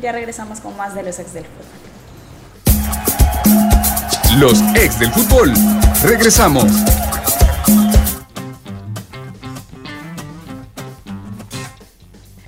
[0.01, 1.90] Ya regresamos con más de los ex del fútbol.
[4.37, 5.53] Los ex del fútbol.
[6.03, 6.65] Regresamos.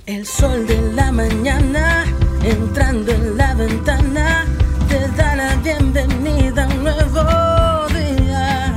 [0.06, 2.04] El sol de la mañana
[2.42, 4.44] entrando en la ventana
[4.88, 8.74] te da la bienvenida a un nuevo día.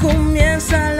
[0.00, 0.93] Comiénzalo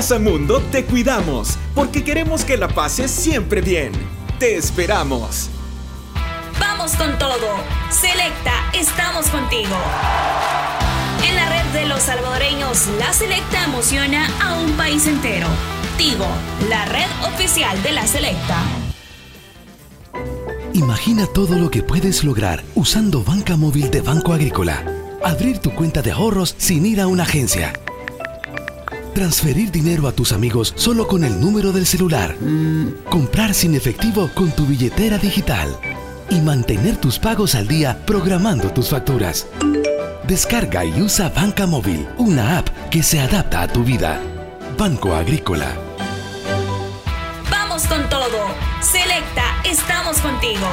[0.00, 3.92] Plaza Mundo te cuidamos porque queremos que la pases siempre bien.
[4.38, 5.50] Te esperamos.
[6.58, 7.46] Vamos con todo.
[7.90, 9.76] Selecta, estamos contigo.
[11.28, 15.48] En la red de los salvadoreños, la Selecta emociona a un país entero.
[15.98, 16.26] Tigo,
[16.70, 18.56] la red oficial de la Selecta.
[20.72, 24.82] Imagina todo lo que puedes lograr usando banca móvil de Banco Agrícola.
[25.22, 27.74] Abrir tu cuenta de ahorros sin ir a una agencia.
[29.14, 32.36] Transferir dinero a tus amigos solo con el número del celular.
[33.10, 35.68] Comprar sin efectivo con tu billetera digital.
[36.30, 39.48] Y mantener tus pagos al día programando tus facturas.
[40.28, 44.20] Descarga y usa Banca Móvil, una app que se adapta a tu vida.
[44.78, 45.74] Banco Agrícola.
[47.50, 48.46] Vamos con todo.
[48.80, 50.66] Selecta, estamos contigo.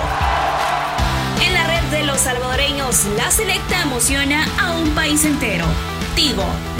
[1.43, 5.65] En la red de los salvadoreños, la Selecta emociona a un país entero.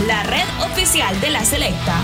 [0.07, 1.95] La red oficial de la Selecta.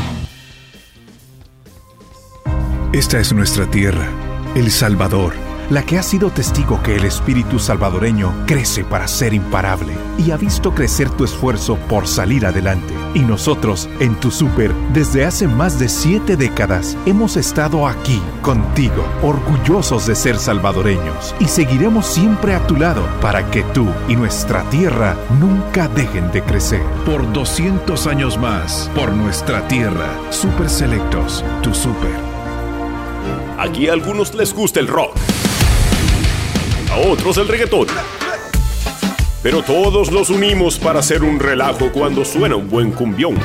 [2.94, 4.08] Esta es nuestra tierra,
[4.54, 9.94] El Salvador la que ha sido testigo que el espíritu salvadoreño crece para ser imparable
[10.18, 12.94] y ha visto crecer tu esfuerzo por salir adelante.
[13.14, 19.06] Y nosotros, en tu super, desde hace más de siete décadas, hemos estado aquí, contigo,
[19.22, 24.64] orgullosos de ser salvadoreños y seguiremos siempre a tu lado para que tú y nuestra
[24.70, 26.84] tierra nunca dejen de crecer.
[27.06, 32.34] Por 200 años más, por nuestra tierra, Super Selectos, tu super.
[33.58, 35.16] Aquí a algunos les gusta el rock
[36.94, 37.88] a otros el reggaetón.
[39.42, 43.36] Pero todos los unimos para hacer un relajo cuando suena un buen cumbión.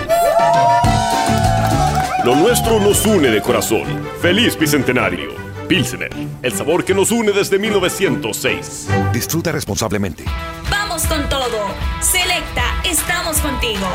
[2.24, 3.84] Lo nuestro nos une de corazón.
[4.20, 5.30] Feliz Bicentenario.
[5.66, 6.10] Pilsener,
[6.42, 8.88] el sabor que nos une desde 1906.
[9.12, 10.24] Disfruta responsablemente.
[10.70, 11.58] Vamos con todo.
[12.00, 13.86] Selecta, estamos contigo.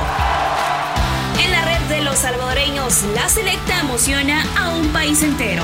[1.43, 5.63] En la red de los salvadoreños, la Selecta emociona a un país entero.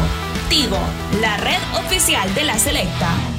[0.49, 0.79] Tigo,
[1.21, 3.38] la red oficial de la Selecta.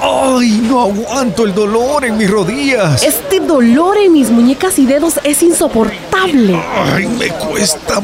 [0.00, 3.02] ¡Ay, no aguanto el dolor en mis rodillas!
[3.02, 6.60] Este dolor en mis muñecas y dedos es insoportable.
[6.92, 8.00] ¡Ay, me cuesta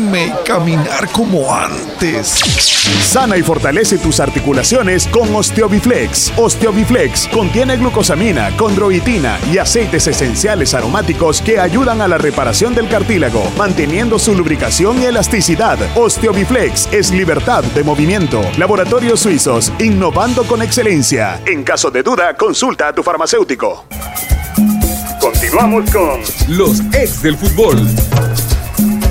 [0.00, 2.28] moverme y caminar como antes!
[3.02, 6.32] Sana y fortalece tus articulaciones con Osteobiflex.
[6.36, 13.50] Osteobiflex contiene glucosamina, condroitina y aceites esenciales aromáticos que ayudan a la reparación del cartílago,
[13.56, 15.78] manteniendo su lubricación y elasticidad.
[15.96, 18.42] Osteobiflex es libertad de movimiento.
[18.58, 21.40] Laboratorios Suizos, innovando con excelencia.
[21.46, 23.84] En caso de duda, consulta a tu farmacéutico.
[25.20, 27.86] Continuamos con los ex del fútbol.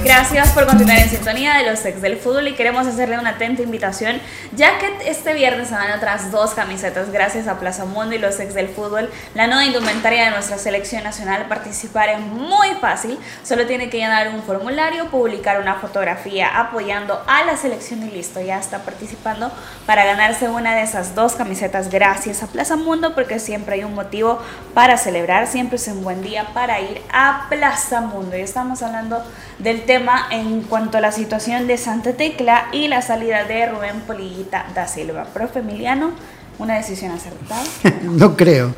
[0.04, 3.62] Gracias por continuar en sintonía de los ex del fútbol y queremos hacerle una atenta
[3.62, 4.22] invitación,
[4.56, 8.40] ya que este viernes se van otras dos camisetas gracias a Plaza Mundo y los
[8.40, 9.10] ex del fútbol.
[9.36, 14.30] La nueva indumentaria de nuestra selección nacional participar es muy fácil, solo tiene que llenar
[14.30, 19.52] un formulario, publicar una fotografía apoyando a la selección y listo, ya está participando
[19.86, 23.96] para ganarse una de esas dos camisetas gracias a Plaza Mundo porque siempre hay un
[23.96, 24.42] motivo
[24.74, 29.22] para celebrar, siempre es un buen día para ir a Plaza Mundo y estamos hablando
[29.60, 34.02] del tema en cuanto a la situación de Santa Tecla y la salida de Rubén
[34.06, 35.24] Polillita da Silva.
[35.34, 36.12] Profe Emiliano,
[36.60, 37.64] ¿una decisión acertada?
[38.04, 38.76] no creo.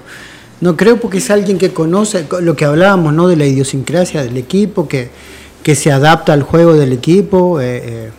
[0.62, 3.28] No creo porque es alguien que conoce lo que hablábamos, ¿no?
[3.28, 5.10] De la idiosincrasia del equipo, que,
[5.64, 7.60] que se adapta al juego del equipo.
[7.60, 8.12] Eh, eh,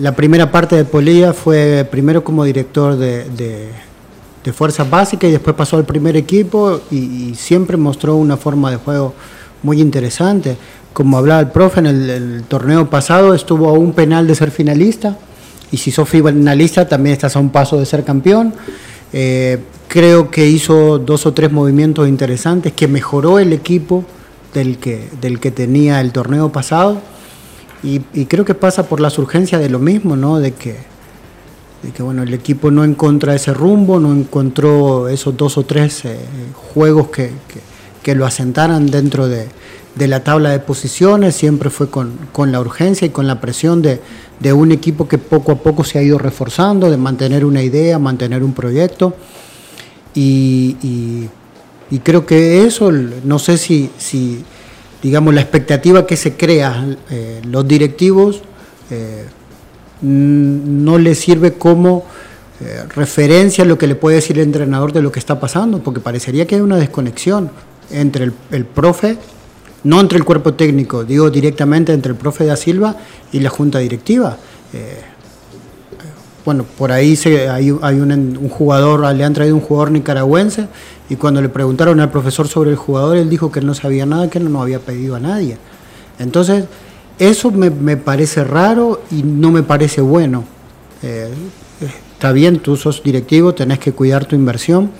[0.00, 5.56] la primera parte de Polilla fue primero como director de, de, Fuerzas Básicas y después
[5.56, 9.14] pasó al primer equipo y siempre mostró una forma de juego
[9.62, 10.56] muy interesante
[10.92, 15.16] como hablaba el profe, en el, torneo pasado estuvo a un penal de ser finalista
[15.70, 18.54] y si sos finalista también estás a un paso de ser campeón.
[19.12, 24.04] Eh, creo que hizo dos o tres movimientos interesantes, que mejoró el equipo
[24.54, 27.00] del que, del que tenía el torneo pasado
[27.82, 30.38] y, creo que pasa por las urgencias de lo mismo, ¿no?
[30.38, 30.76] de, que,
[31.82, 36.04] de que bueno, el equipo no encontró ese rumbo, no encontró esos dos o tres
[36.04, 36.18] eh,
[36.74, 37.30] juegos que,
[38.02, 39.48] que lo asentaran dentro de,
[39.94, 44.00] de la tabla de posiciones, siempre fue con, la urgencia y con la presión de,
[44.52, 48.42] un equipo que poco a poco se ha ido reforzando, de mantener una idea, mantener
[48.42, 49.14] un proyecto.
[50.14, 51.28] Y,
[52.04, 54.44] creo que eso, no sé si, si,
[55.02, 58.42] digamos, la expectativa que se crea eh, los directivos
[58.90, 59.24] eh,
[60.02, 62.04] no les sirve como
[62.60, 65.82] eh, referencia a lo que le puede decir el entrenador de lo que está pasando,
[65.82, 67.50] porque parecería que hay una desconexión
[67.90, 69.18] entre el, el profe
[69.84, 72.96] no entre el cuerpo técnico, digo directamente entre el profe da Silva
[73.32, 74.36] y la junta directiva.
[74.72, 75.00] Eh,
[76.44, 80.68] bueno, por ahí se, hay, un, jugador, le han traído un jugador nicaragüense
[81.08, 84.30] y cuando le preguntaron al profesor sobre el jugador, él dijo que no sabía nada,
[84.30, 85.58] que no nos había pedido a nadie.
[86.18, 86.64] Entonces,
[87.18, 90.44] eso me, parece raro y no me parece bueno.
[91.02, 91.28] Eh,
[92.14, 94.90] está bien, tú sos directivo, tenés que cuidar tu inversión,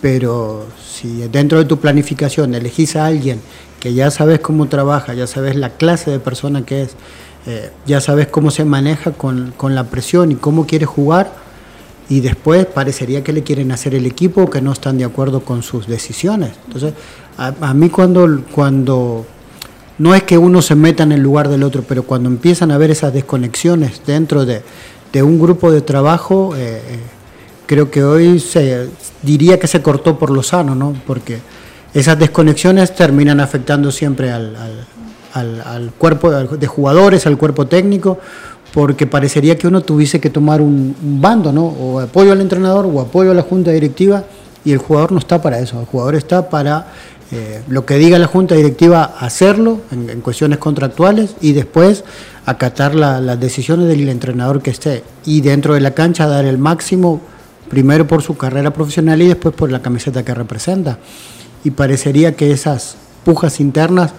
[0.00, 3.40] pero si dentro de tu planificación elegís a alguien
[3.80, 6.96] que ya sabes cómo trabaja, ya sabes la clase de persona que es,
[7.46, 11.32] eh, ya sabes cómo se maneja con, la presión y cómo quiere jugar,
[12.08, 15.40] y después parecería que le quieren hacer el equipo o que no están de acuerdo
[15.40, 16.52] con sus decisiones.
[16.66, 16.94] Entonces,
[17.36, 19.26] a, mí cuando, cuando
[19.98, 22.76] no es que uno se meta en el lugar del otro, pero cuando empiezan a
[22.76, 24.62] haber esas desconexiones dentro de,
[25.22, 27.00] un grupo de trabajo, eh, eh,
[27.66, 28.88] creo que hoy se
[29.22, 30.94] diría que se cortó por lo sano, ¿no?
[31.06, 31.38] Porque
[31.96, 38.18] esas desconexiones terminan afectando siempre al, cuerpo de jugadores, al cuerpo técnico,
[38.74, 41.64] porque parecería que uno tuviese que tomar un, bando, ¿no?
[41.64, 44.24] O apoyo al entrenador o apoyo a la junta directiva,
[44.62, 46.88] y el jugador no está para eso, el jugador está para
[47.32, 52.04] eh, lo que diga la junta directiva, hacerlo en, cuestiones contractuales y después
[52.44, 57.22] acatar las decisiones del entrenador que esté, y dentro de la cancha dar el máximo,
[57.70, 60.98] primero por su carrera profesional y después por la camiseta que representa
[61.66, 64.12] y parecería que esas pujas internas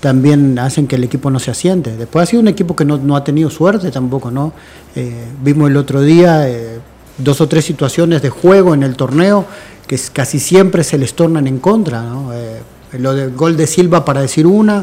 [0.00, 1.94] también hacen que el equipo no se asiente.
[1.98, 4.54] Después ha sido un equipo que no, ha tenido suerte tampoco, ¿no?
[4.96, 6.78] Eh, vimos el otro día eh,
[7.18, 9.44] dos o tres situaciones de juego en el torneo
[9.86, 12.32] que casi siempre se les tornan en contra, ¿no?
[12.32, 12.62] Eh,
[12.98, 14.82] lo del gol de Silva para decir una,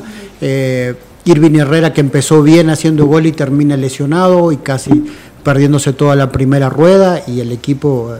[1.24, 5.06] Irving Herrera que empezó bien haciendo gol y termina lesionado y casi
[5.44, 8.14] perdiéndose toda la primera rueda y el equipo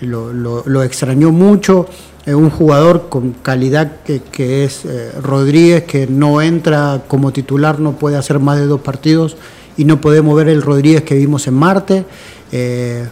[0.00, 0.32] lo,
[0.66, 1.86] lo extrañó mucho
[2.26, 8.16] un jugador con calidad que, es eh, Rodríguez, que no entra como titular, no puede
[8.16, 9.36] hacer más de dos partidos
[9.76, 12.04] y no podemos ver el Rodríguez que vimos en Marte.
[12.52, 13.08] Eh,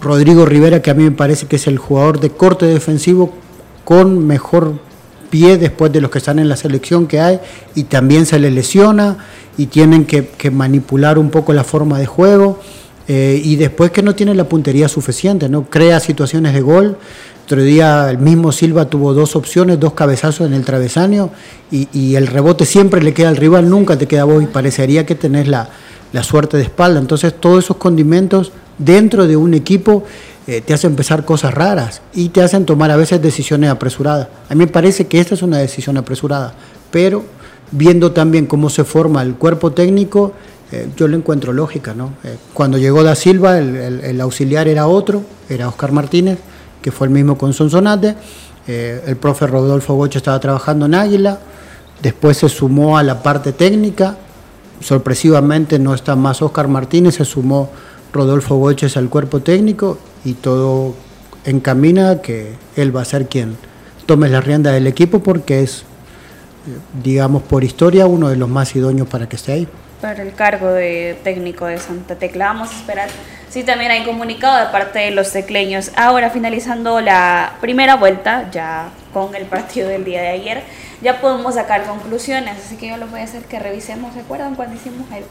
[0.00, 3.34] Rodrigo Rivera, que a mí me parece que es el jugador de corte defensivo
[3.84, 4.78] con mejor
[5.30, 7.40] pie después de los que están en la selección que hay
[7.74, 9.16] y también se les lesiona
[9.56, 12.60] y tienen que manipular un poco la forma de juego.
[13.06, 16.96] Eh, y después que no tiene la puntería suficiente, no crea situaciones de gol.
[17.44, 21.30] Otro día el mismo Silva tuvo dos opciones, dos cabezazos en el travesaño
[21.70, 25.04] y, el rebote siempre le queda al rival, nunca te queda a vos y parecería
[25.04, 25.68] que tenés la,
[26.12, 26.98] la suerte de espalda.
[26.98, 30.04] Entonces todos esos condimentos dentro de un equipo
[30.46, 34.28] eh, te hacen empezar cosas raras y te hacen tomar a veces decisiones apresuradas.
[34.48, 36.54] A mí me parece que esta es una decisión apresurada,
[36.90, 37.24] pero
[37.70, 40.32] viendo también cómo se forma el cuerpo técnico,
[40.72, 41.94] eh, yo le encuentro lógica.
[41.94, 42.12] ¿no?
[42.24, 46.38] Eh, cuando llegó Da Silva, el, el- auxiliar era otro, era Oscar Martínez,
[46.82, 48.14] que fue el mismo con Sonsonate.
[48.66, 51.38] Eh, el profe Rodolfo Goche estaba trabajando en Águila,
[52.02, 54.16] después se sumó a la parte técnica,
[54.80, 57.70] sorpresivamente no está más Oscar Martínez, se sumó
[58.12, 60.94] Rodolfo Goches al cuerpo técnico y todo
[61.44, 63.56] encamina que él va a ser quien
[64.06, 65.84] tome la rienda del equipo porque es,
[67.02, 69.68] digamos, por historia uno de los más idóneos para que esté ahí.
[70.04, 72.48] Para el cargo de técnico de Santa Tecla.
[72.48, 73.08] Vamos a esperar.
[73.48, 75.92] Sí, también hay comunicado de parte de los tecleños.
[75.96, 80.62] Ahora, finalizando la primera vuelta, ya con el partido del día de ayer,
[81.00, 82.54] ya podemos sacar conclusiones.
[82.66, 84.12] Así que yo les voy a hacer que revisemos.
[84.12, 85.24] ¿Se acuerdan cuando hicimos el,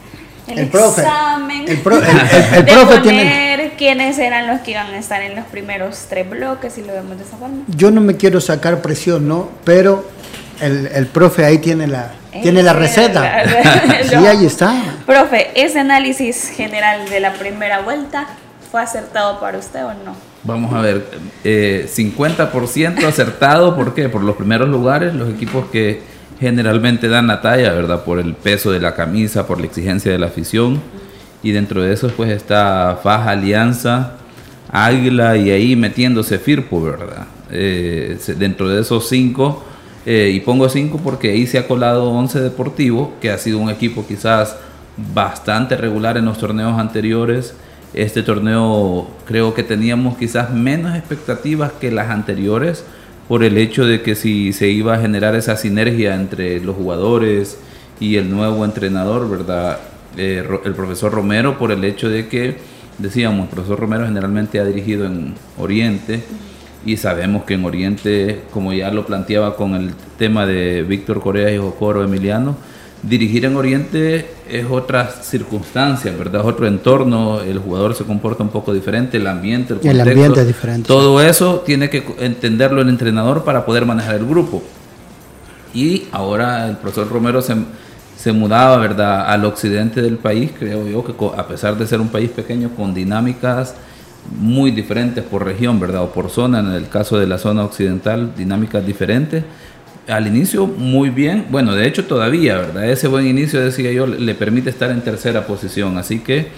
[0.52, 1.02] el El profe.
[1.02, 1.68] examen?
[1.68, 4.98] El pro- el- el- el de profe poner tiene- quiénes eran los que iban a
[4.98, 7.62] estar en los primeros tres bloques, si lo vemos de esa forma.
[7.68, 9.50] Yo no me quiero sacar presión, ¿no?
[9.62, 10.04] Pero
[10.60, 12.12] el, el profe ahí tiene la,
[12.42, 13.20] tiene la receta.
[13.44, 13.44] la-
[14.08, 14.28] Sí, no.
[14.28, 14.74] ahí está.
[15.06, 18.26] Profe, ¿ese análisis general de la primera vuelta
[18.70, 20.14] fue acertado para usted o no?
[20.42, 21.06] Vamos a ver,
[21.42, 24.08] eh, 50% acertado, ¿por qué?
[24.10, 26.02] Por los primeros lugares, los equipos que
[26.38, 28.04] generalmente dan la talla, ¿verdad?
[28.04, 30.82] Por el peso de la camisa, por la exigencia de la afición.
[31.42, 34.12] Y dentro de esos pues está Faja Alianza,
[34.70, 37.26] Águila y ahí metiéndose Firpo, ¿verdad?
[37.50, 39.64] Eh, dentro de esos cinco,
[40.06, 43.70] eh, y pongo cinco porque ahí se ha colado 11 Deportivo, que ha sido un
[43.70, 44.56] equipo quizás
[45.14, 47.54] bastante regular en los torneos anteriores.
[47.94, 52.84] Este torneo creo que teníamos quizás menos expectativas que las anteriores
[53.28, 57.58] por el hecho de que si se iba a generar esa sinergia entre los jugadores
[57.98, 59.78] y el nuevo entrenador, ¿verdad?
[60.16, 62.58] Eh, el profesor Romero, por el hecho de que,
[62.98, 66.22] decíamos, el profesor Romero generalmente ha dirigido en Oriente
[66.86, 71.50] y sabemos que en Oriente, como ya lo planteaba con el tema de Víctor Corea
[71.50, 72.56] y Jocoro Emiliano,
[73.02, 76.42] dirigir en Oriente es otra circunstancia, ¿verdad?
[76.42, 80.10] Es otro entorno, el jugador se comporta un poco diferente, el ambiente, el El contexto,
[80.10, 80.88] ambiente es diferente.
[80.88, 84.62] Todo eso tiene que entenderlo el entrenador para poder manejar el grupo.
[85.72, 87.54] Y ahora el profesor Romero se,
[88.16, 92.08] se mudaba, ¿verdad?, al occidente del país, creo yo, que a pesar de ser un
[92.08, 93.74] país pequeño con dinámicas
[94.30, 98.32] muy diferentes por región, ¿verdad?, o por zona, en el caso de la zona occidental,
[98.36, 99.44] dinámicas diferentes.
[100.08, 102.90] Al inicio muy bien, bueno, de hecho todavía, ¿verdad?
[102.90, 106.48] Ese buen inicio, decía yo, le permite estar en tercera posición, así que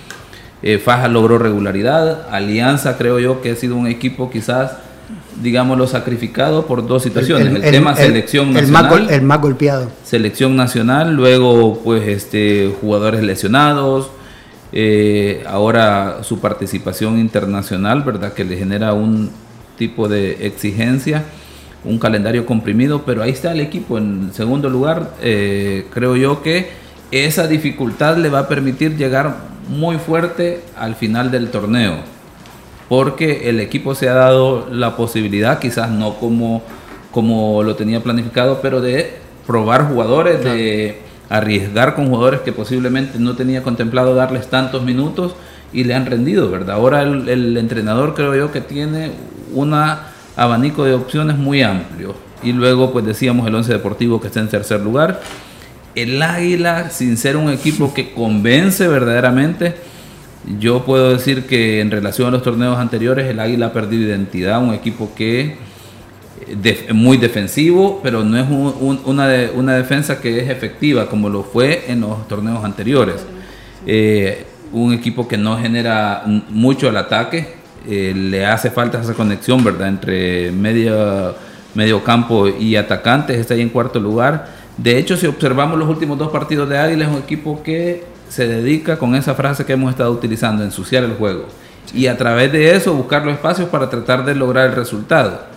[0.62, 4.72] eh, Faja logró regularidad, Alianza creo yo que ha sido un equipo quizás,
[5.40, 9.90] digámoslo, sacrificado por dos situaciones, el, tema selección el nacional más el más golpeado.
[10.02, 14.10] selección nacional, luego pues este jugadores lesionados,
[14.78, 18.34] eh, ahora su participación internacional, ¿verdad?
[18.34, 19.30] Que le genera un
[19.78, 21.24] tipo de exigencia,
[21.82, 26.68] un calendario comprimido, pero ahí está el equipo en segundo lugar, eh, creo yo que
[27.10, 29.36] esa dificultad le va a permitir llegar
[29.70, 31.94] muy fuerte al final del torneo
[32.90, 36.62] porque el equipo se ha dado la posibilidad, quizás no como,
[37.12, 39.14] como lo tenía planificado, pero de
[39.46, 45.34] probar jugadores, de arriesgar con jugadores que posiblemente no tenía contemplado darles tantos minutos
[45.72, 46.76] y le han rendido, ¿verdad?
[46.76, 49.12] Ahora el, entrenador creo yo que tiene
[49.52, 49.74] un
[50.36, 52.14] abanico de opciones muy amplio.
[52.42, 55.20] Y luego, pues decíamos el Once Deportivo que está en tercer lugar.
[55.94, 59.74] El Águila, sin ser un equipo que convence verdaderamente,
[60.60, 64.62] yo puedo decir que en relación a los torneos anteriores, el Águila ha perdido identidad,
[64.62, 65.56] un equipo que
[66.94, 71.42] muy defensivo, pero no es un- un- una, una defensa que es efectiva como lo
[71.42, 73.24] fue en los torneos anteriores.
[73.86, 77.54] Eh, un equipo que no genera mucho el ataque,
[77.88, 81.34] eh, le hace falta esa conexión, ¿verdad?, entre medio,
[81.74, 84.48] medio campo y atacantes, está ahí en cuarto lugar.
[84.76, 88.46] De hecho, si observamos los últimos dos partidos de Águila, es un equipo que se
[88.46, 91.46] dedica con esa frase que hemos estado utilizando, ensuciar el juego.
[91.94, 95.54] Y a través de eso buscar los espacios para tratar de lograr el resultado.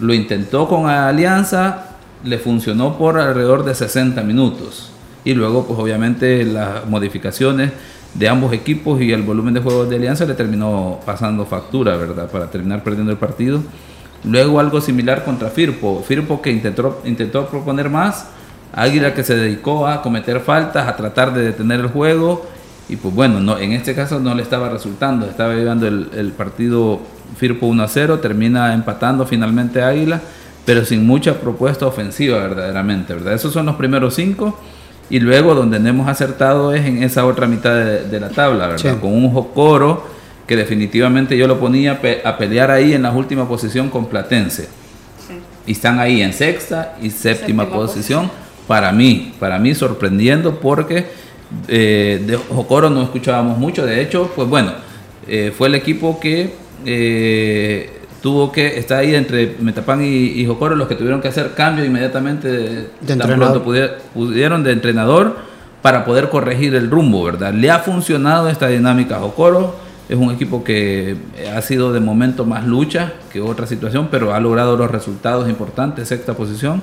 [0.00, 4.90] Lo intentó con Alianza, le funcionó por alrededor de 60 minutos.
[5.24, 7.72] Y luego, pues obviamente, las modificaciones
[8.14, 12.30] de ambos equipos y el volumen de juegos de Alianza le terminó pasando factura, ¿verdad?
[12.30, 13.60] Para terminar perdiendo el partido.
[14.24, 16.02] Luego algo similar contra Firpo.
[16.06, 18.28] Firpo que intentó, intentó proponer más.
[18.72, 22.46] Águila que se dedicó a cometer faltas, a tratar de detener el juego.
[22.88, 25.26] Y pues bueno, no, en este caso no le estaba resultando.
[25.26, 27.00] Estaba llevando el, el partido
[27.36, 28.18] Firpo 1 a 0.
[28.20, 30.20] Termina empatando finalmente Águila.
[30.64, 33.14] Pero sin mucha propuesta ofensiva verdaderamente.
[33.14, 33.34] ¿verdad?
[33.34, 34.58] Esos son los primeros cinco.
[35.10, 38.98] Y luego donde no hemos acertado es en esa otra mitad de, la tabla, ¿verdad?
[39.00, 40.04] Con un Jocoro
[40.46, 44.68] que definitivamente yo lo ponía a pelear ahí en la última posición con Platense.
[45.66, 48.30] Y están ahí en sexta y séptima, posición.
[48.66, 51.06] Para mí, para mí sorprendiendo porque
[51.66, 53.86] eh, de Jocoro no escuchábamos mucho.
[53.86, 54.72] De hecho, pues bueno,
[55.26, 57.90] eh, fue el equipo que eh,
[58.22, 62.48] tuvo que estar ahí entre Metapán y, Jocoro los que tuvieron que hacer cambio inmediatamente
[62.48, 63.62] de, pronto
[64.14, 65.36] pudieron, de entrenador
[65.82, 67.54] para poder corregir el rumbo, ¿verdad?
[67.54, 69.76] Le ha funcionado esta dinámica a Jocoro,
[70.08, 71.16] es un equipo que
[71.54, 76.08] ha sido de momento más lucha que otra situación, pero ha logrado los resultados importantes,
[76.08, 76.82] sexta posición.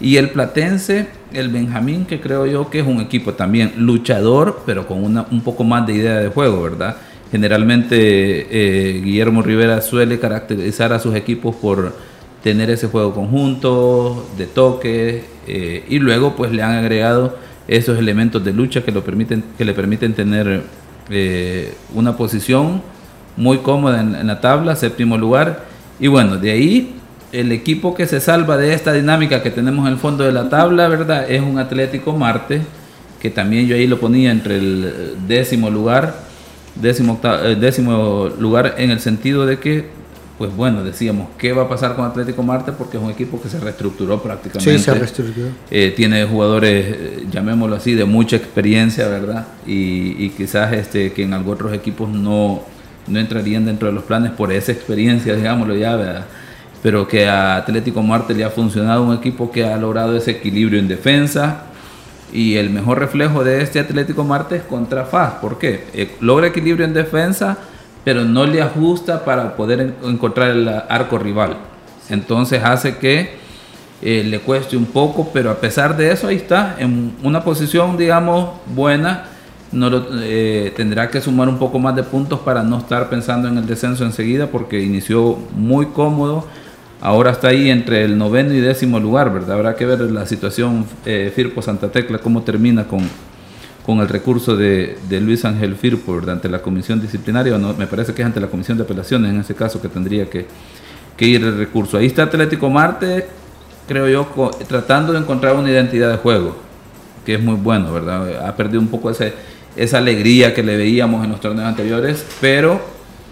[0.00, 4.86] Y el Platense, el Benjamín, que creo yo que es un equipo también luchador, pero
[4.86, 6.96] con una, un poco más de idea de juego, ¿verdad?
[7.30, 11.92] Generalmente eh, Guillermo Rivera suele caracterizar a sus equipos por
[12.42, 17.36] tener ese juego conjunto, de toque, eh, y luego pues le han agregado
[17.66, 20.62] esos elementos de lucha que, lo permiten, que le permiten tener
[21.10, 22.82] eh, una posición
[23.36, 25.64] muy cómoda en, la tabla, séptimo lugar.
[26.00, 26.94] Y bueno, de ahí
[27.32, 30.48] el equipo que se salva de esta dinámica que tenemos en el fondo de la
[30.48, 31.30] tabla, ¿verdad?
[31.30, 32.62] Es un Atlético Marte,
[33.20, 36.28] que también yo ahí lo ponía entre el décimo lugar
[36.80, 39.86] décimo, eh, décimo lugar en el sentido de que,
[40.36, 42.72] pues bueno, decíamos, ¿qué va a pasar con Atlético Marte?
[42.72, 44.78] Porque es un equipo que se reestructuró prácticamente.
[44.78, 45.48] Sí, se reestructuró.
[45.70, 49.46] Eh, tiene jugadores, eh, llamémoslo así, de mucha experiencia, ¿verdad?
[49.66, 52.62] Y, quizás este, que en algunos otros equipos no,
[53.06, 56.26] no entrarían dentro de los planes por esa experiencia, digámoslo ya, ¿verdad?
[56.82, 60.78] Pero que a Atlético Marte le ha funcionado un equipo que ha logrado ese equilibrio
[60.78, 61.64] en defensa,
[62.32, 65.34] y el mejor reflejo de este Atlético Marte es contra FAS.
[65.34, 65.86] ¿Por qué?
[65.94, 67.56] Eh, logra equilibrio en defensa,
[68.04, 71.56] pero no le ajusta para poder encontrar el arco rival.
[72.10, 73.36] Entonces hace que
[74.02, 77.96] eh, le cueste un poco, pero a pesar de eso ahí está, en una posición,
[77.96, 79.24] digamos, buena.
[79.70, 83.66] Eh, tendrá que sumar un poco más de puntos para no estar pensando en el
[83.66, 86.46] descenso enseguida porque inició muy cómodo
[87.00, 89.52] Ahora está ahí entre el noveno y décimo lugar, ¿verdad?
[89.52, 93.08] Habrá que ver la situación eh, Firpo Santa Tecla, cómo termina con,
[93.86, 96.34] con el recurso de, Luis Ángel Firpo, ¿verdad?
[96.34, 99.32] Ante la comisión disciplinaria, o no, me parece que es ante la comisión de apelaciones
[99.32, 100.46] en ese caso que tendría que,
[101.20, 101.98] ir el recurso.
[101.98, 103.26] Ahí está Atlético Marte,
[103.86, 106.56] creo yo, tratando de encontrar una identidad de juego,
[107.24, 108.44] que es muy bueno, ¿verdad?
[108.44, 109.32] Ha perdido un poco ese,
[109.76, 112.80] esa alegría que le veíamos en los torneos anteriores, pero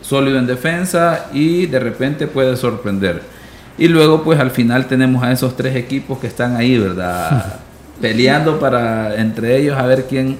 [0.02, 3.35] sólido en defensa y de repente puede sorprender.
[3.78, 7.60] Y luego pues al final tenemos a esos tres equipos que están ahí, ¿verdad?
[8.00, 10.38] Peleando para entre ellos a ver quién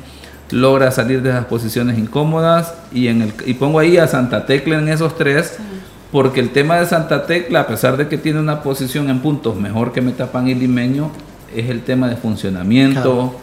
[0.51, 2.74] logra salir de esas posiciones incómodas.
[2.93, 5.59] Y en el y pongo ahí a Santa Tecla en esos tres
[6.12, 9.57] porque el tema de Santa Tecla a pesar de que tiene una posición en puntos
[9.57, 11.11] mejor que Metapan y Limeño
[11.55, 13.34] es el tema de funcionamiento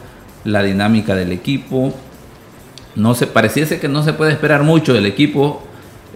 [0.44, 1.92] la dinámica del equipo.
[2.96, 5.62] No se pareciese que no se puede esperar mucho del equipo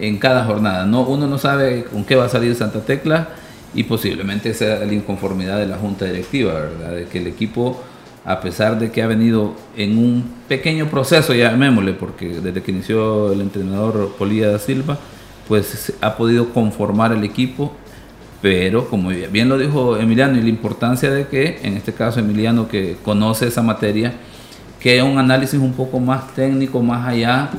[0.00, 3.28] en cada jornada no uno no sabe con qué va a salir Santa Tecla
[3.74, 6.92] y posiblemente sea la inconformidad de la junta directiva, ¿verdad?
[6.92, 7.82] De que el equipo,
[8.24, 13.32] a pesar de que ha venido en un pequeño proceso, llamémosle, porque desde que inició
[13.32, 14.98] el entrenador Polía da Silva,
[15.46, 17.72] pues ha podido conformar el equipo,
[18.40, 22.68] pero como bien lo dijo Emiliano, y la importancia de que, en este caso Emiliano
[22.68, 24.14] que conoce esa materia,
[24.80, 27.50] que un análisis un poco más técnico, más allá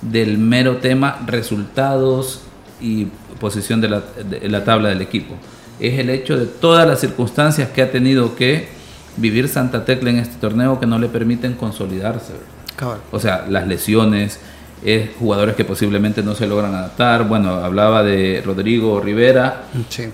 [0.00, 2.42] del mero tema resultados
[2.84, 3.08] y
[3.40, 5.34] posición de la, tabla del equipo.
[5.80, 8.68] Es el hecho de todas las circunstancias que ha tenido que
[9.16, 12.34] vivir Santa Tecla en este torneo que no le permiten consolidarse.
[13.10, 14.38] O sea, las lesiones,
[14.84, 17.26] es jugadores que posiblemente no se logran adaptar.
[17.26, 19.62] Bueno, hablaba de Rodrigo Rivera,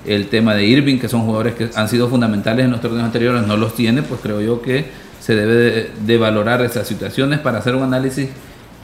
[0.06, 3.46] el tema de Irving, que son jugadores que han sido fundamentales en los torneos anteriores,
[3.46, 4.86] no los tiene, pues creo yo que
[5.18, 8.28] se debe de valorar esas situaciones para hacer un análisis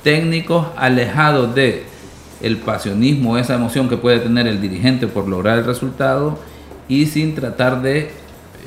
[0.02, 1.84] técnico alejado de
[2.42, 6.38] el pasionismo, esa emoción que puede tener el dirigente por lograr el resultado
[6.88, 8.10] y sin tratar de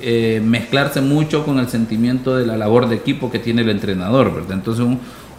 [0.01, 4.33] eh, mezclarse mucho con el sentimiento de la labor de equipo que tiene el entrenador,
[4.33, 4.53] ¿verdad?
[4.53, 4.85] Entonces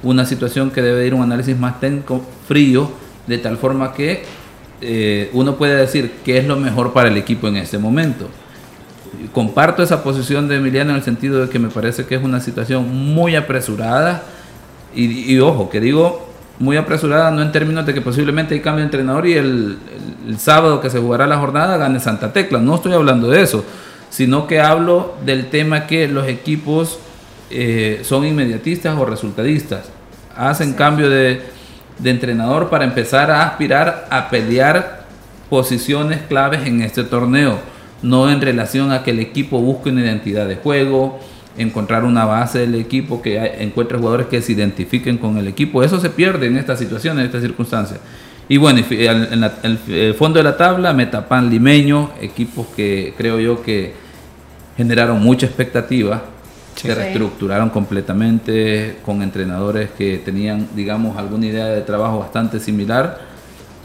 [0.03, 2.91] una situación que debe ir un análisis más técnico, frío,
[3.27, 4.23] de tal forma que
[4.81, 8.29] eh, uno puede decir qué es lo mejor para el equipo en este momento.
[9.33, 12.41] Comparto esa posición de Emiliano en el sentido de que me parece que es una
[12.41, 14.23] situación muy apresurada
[14.95, 16.30] y ojo, que digo
[16.61, 19.79] muy apresurada, no en términos de que posiblemente hay cambio de entrenador y el,
[20.29, 22.59] el sábado que se jugará la jornada gane Santa Tecla.
[22.59, 23.65] No estoy hablando de eso,
[24.11, 26.99] sino que hablo del tema que los equipos
[27.49, 29.91] eh, son inmediatistas o resultadistas.
[30.37, 31.41] Hacen cambio de,
[31.99, 35.07] de entrenador para empezar a aspirar a pelear
[35.49, 37.59] posiciones claves en este torneo,
[38.03, 41.21] no en relación a que el equipo busque una identidad de juego,
[41.57, 45.83] encontrar una base del equipo, que encuentre jugadores que se identifiquen con el equipo.
[45.83, 48.01] Eso se pierde en esta situación, en estas circunstancias.
[48.49, 49.45] Y bueno, en
[49.89, 53.93] el fondo de la tabla, Metapan Limeño, equipos que creo yo que
[54.77, 56.23] generaron mucha expectativa,
[56.75, 63.21] se reestructuraron completamente con entrenadores que tenían, digamos, alguna idea de trabajo bastante similar.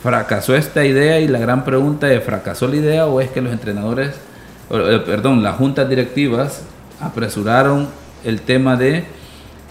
[0.01, 3.51] Fracasó esta idea y la gran pregunta es, ¿fracasó la idea o es que los
[3.51, 4.16] entrenadores,
[4.70, 6.63] eh, perdón, las juntas directivas
[6.99, 7.87] apresuraron
[8.23, 9.05] el tema de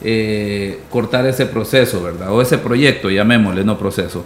[0.03, 2.31] eh, cortar ese proceso, ¿verdad?
[2.33, 4.25] O ese proyecto, llamémosle, no proceso.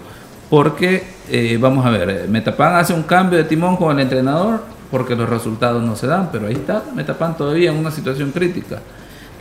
[0.50, 5.14] Porque, eh, vamos a ver, Metapan hace un cambio de timón con el entrenador porque
[5.14, 8.78] los resultados no se dan, pero ahí está Metapan todavía en una situación crítica.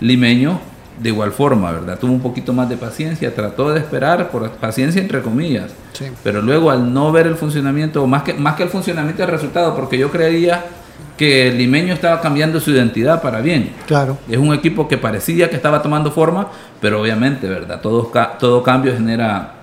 [0.01, 0.59] Limeño,
[1.01, 1.97] de igual forma, ¿verdad?
[1.97, 5.71] Tuvo un poquito más de paciencia, trató de esperar, por paciencia entre comillas,
[6.23, 9.31] pero luego al no ver el funcionamiento, o más que, más que el funcionamiento del
[9.31, 10.65] resultado, porque yo creía
[11.17, 13.71] que el limeño estaba cambiando su identidad para bien.
[13.87, 14.17] Claro.
[14.29, 17.81] Es un equipo que parecía que estaba tomando forma, pero obviamente, ¿verdad?
[17.81, 19.55] Todo, todo cambio genera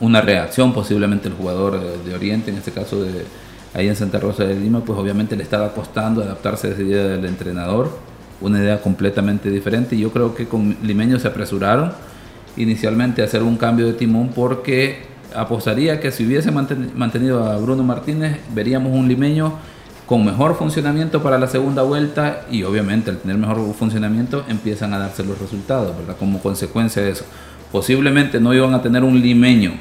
[0.00, 3.24] una reacción, posiblemente el jugador de Oriente, en este caso de
[3.72, 7.04] ahí en Santa Rosa de Lima, pues obviamente le estaba costando adaptarse a esa idea
[7.04, 7.90] del entrenador,
[8.40, 11.92] una idea completamente diferente, y yo creo que con Limeño se apresuraron
[12.56, 17.82] inicialmente a hacer un cambio de timón porque apostaría que si hubiese mantenido a Bruno
[17.82, 19.54] Martínez, veríamos un limeño
[20.06, 24.98] con mejor funcionamiento para la segunda vuelta y obviamente al tener mejor funcionamiento empiezan a
[24.98, 26.16] darse los resultados, ¿verdad?
[26.18, 27.24] Como consecuencia de eso.
[27.72, 29.72] Posiblemente no iban a tener un limeño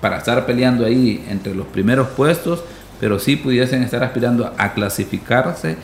[0.00, 2.64] para estar peleando ahí entre los primeros puestos,
[2.98, 5.76] pero sí pudiesen estar aspirando a clasificarse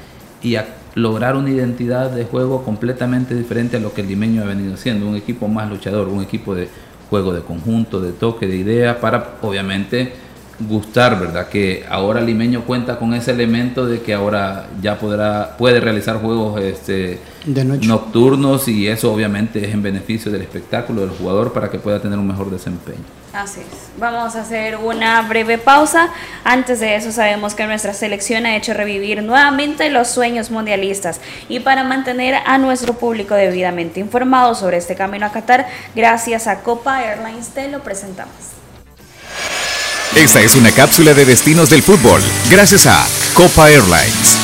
[0.43, 4.47] y a lograr una identidad de juego completamente diferente a lo que el limeño ha
[4.47, 6.69] venido siendo, un equipo más luchador, un equipo de
[7.11, 10.15] juego de conjunto, de toque, de idea, para obviamente
[10.59, 11.49] gustar, ¿verdad?
[11.49, 16.61] Que ahora Limeño cuenta con ese elemento de que ahora ya podrá, puede realizar juegos
[16.61, 22.01] este, nocturnos y eso obviamente es en beneficio del espectáculo del jugador para que pueda
[22.01, 23.05] tener un mejor desempeño.
[23.35, 23.91] Así es.
[23.99, 26.09] Vamos a hacer una breve pausa.
[26.43, 31.61] Antes de eso sabemos que nuestra selección ha hecho revivir nuevamente los sueños mundialistas y
[31.61, 37.03] para mantener a nuestro público debidamente informado sobre este camino a Qatar, gracias a Copa
[37.05, 38.57] Airlines te lo presentamos.
[40.15, 44.36] Esta es una cápsula de destinos del fútbol, gracias a Copa Airlines.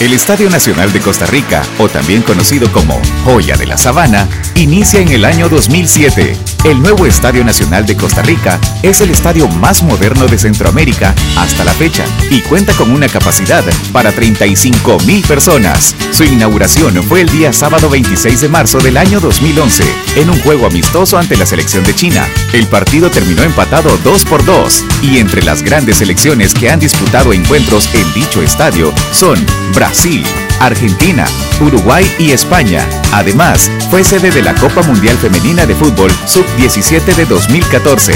[0.00, 4.98] El Estadio Nacional de Costa Rica, o también conocido como Joya de la Sabana, inicia
[4.98, 6.38] en el año 2007.
[6.64, 11.64] El nuevo Estadio Nacional de Costa Rica es el estadio más moderno de Centroamérica hasta
[11.64, 15.94] la fecha y cuenta con una capacidad para 35 mil personas.
[16.12, 19.84] Su inauguración fue el día sábado 26 de marzo del año 2011
[20.16, 22.26] en un juego amistoso ante la selección de China.
[22.52, 27.32] El partido terminó empatado 2 por 2 y entre las grandes selecciones que han disputado
[27.32, 29.38] encuentros en dicho estadio son
[29.74, 30.22] Brasil, Brasil,
[30.60, 31.26] Argentina,
[31.60, 32.88] Uruguay y España.
[33.10, 38.12] Además, fue sede de la Copa Mundial Femenina de Fútbol Sub-17 de 2014.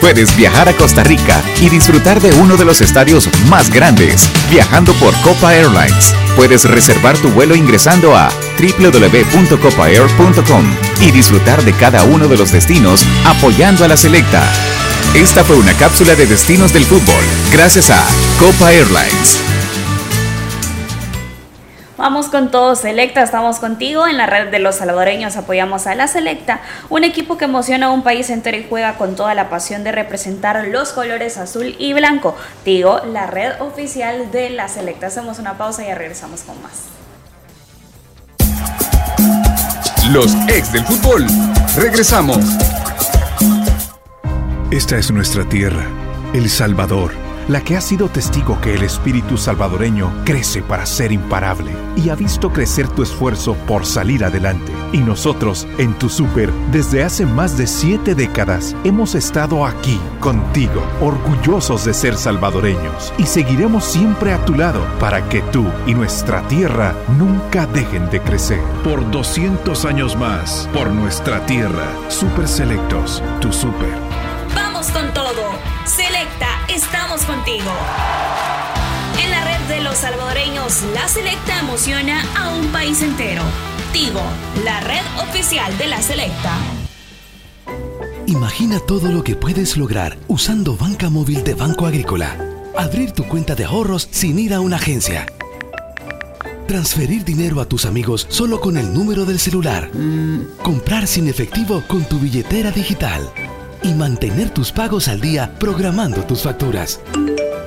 [0.00, 4.94] Puedes viajar a Costa Rica y disfrutar de uno de los estadios más grandes, viajando
[4.94, 6.14] por Copa Airlines.
[6.36, 10.64] Puedes reservar tu vuelo ingresando a www.copaair.com
[11.02, 14.42] y disfrutar de cada uno de los destinos apoyando a la selecta.
[15.12, 18.02] Esta fue una cápsula de destinos del fútbol, gracias a
[18.38, 19.43] Copa Airlines.
[22.04, 26.06] Vamos con todo Selecta, estamos contigo en la red de los salvadoreños, apoyamos a la
[26.06, 29.84] Selecta, un equipo que emociona a un país entero y juega con toda la pasión
[29.84, 32.36] de representar los colores azul y blanco.
[32.62, 35.06] Digo, la red oficial de la Selecta.
[35.06, 36.82] Hacemos una pausa y ya regresamos con más.
[40.10, 41.26] Los ex del fútbol.
[41.74, 42.36] Regresamos.
[44.70, 45.86] Esta es nuestra tierra,
[46.34, 51.72] El Salvador la que ha sido testigo que el espíritu salvadoreño crece para ser imparable
[51.96, 54.72] y ha visto crecer tu esfuerzo por salir adelante.
[54.92, 60.82] Y nosotros, en tu super, desde hace más de siete décadas, hemos estado aquí, contigo,
[61.00, 66.46] orgullosos de ser salvadoreños y seguiremos siempre a tu lado para que tú y nuestra
[66.48, 68.60] tierra nunca dejen de crecer.
[68.82, 73.94] Por 200 años más, por nuestra tierra, Super Selectos, tu super.
[74.54, 75.42] Vamos con todo.
[75.84, 77.70] Selecta, estamos contigo.
[79.22, 83.42] En la red de los salvadoreños, la Selecta emociona a un país entero.
[83.92, 84.20] Tigo,
[84.64, 86.56] la red oficial de la Selecta.
[88.26, 92.36] Imagina todo lo que puedes lograr usando banca móvil de Banco Agrícola.
[92.76, 95.26] Abrir tu cuenta de ahorros sin ir a una agencia.
[96.66, 99.90] Transferir dinero a tus amigos solo con el número del celular.
[100.62, 103.30] Comprar sin efectivo con tu billetera digital.
[103.84, 107.00] Y mantener tus pagos al día programando tus facturas.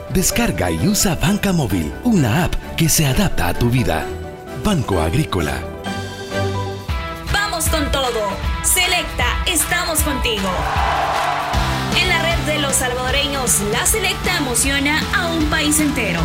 [0.09, 4.03] Descarga y usa Banca Móvil, una app que se adapta a tu vida.
[4.63, 5.61] Banco Agrícola.
[7.31, 8.19] Vamos con todo.
[8.63, 10.49] Selecta, estamos contigo.
[12.01, 16.21] En la red de los salvadoreños, la Selecta emociona a un país entero.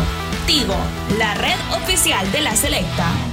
[0.47, 0.75] Tigo,
[1.19, 3.32] la red oficial de la Selecta.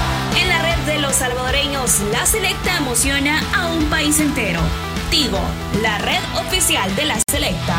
[0.35, 4.61] En la red de los salvadoreños, la Selecta emociona a un país entero.
[5.09, 5.39] Tigo,
[5.81, 7.75] la red oficial de la Selecta.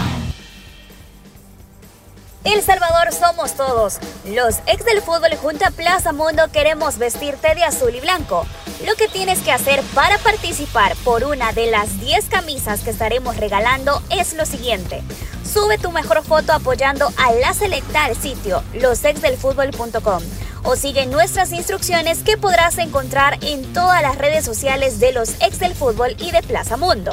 [2.44, 3.98] El Salvador somos todos.
[4.26, 8.44] Los ex del fútbol junto a Plaza Mundo queremos vestirte de azul y blanco.
[8.84, 13.36] Lo que tienes que hacer para participar por una de las 10 camisas que estaremos
[13.36, 15.02] regalando es lo siguiente.
[15.44, 20.22] Sube tu mejor foto apoyando a la selecta al sitio losexdelfutbol.com
[20.64, 25.58] o sigue nuestras instrucciones que podrás encontrar en todas las redes sociales de los ex
[25.58, 27.12] del fútbol y de Plaza Mundo.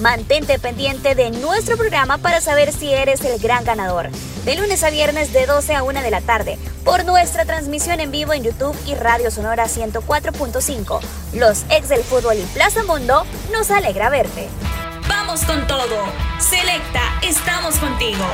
[0.00, 4.08] Mantente pendiente de nuestro programa para saber si eres el gran ganador.
[4.44, 8.10] De lunes a viernes de 12 a 1 de la tarde por nuestra transmisión en
[8.10, 11.00] vivo en YouTube y Radio Sonora 104.5.
[11.34, 14.48] Los ex del fútbol y Plaza Mundo nos alegra verte.
[15.08, 16.04] Vamos con todo.
[16.38, 18.24] Selecta, estamos contigo.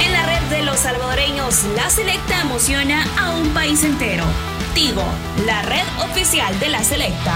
[0.00, 4.24] En la red de los salvadoreños, la Selecta emociona a un país entero.
[4.74, 5.02] Tigo,
[5.44, 7.34] la red oficial de la Selecta.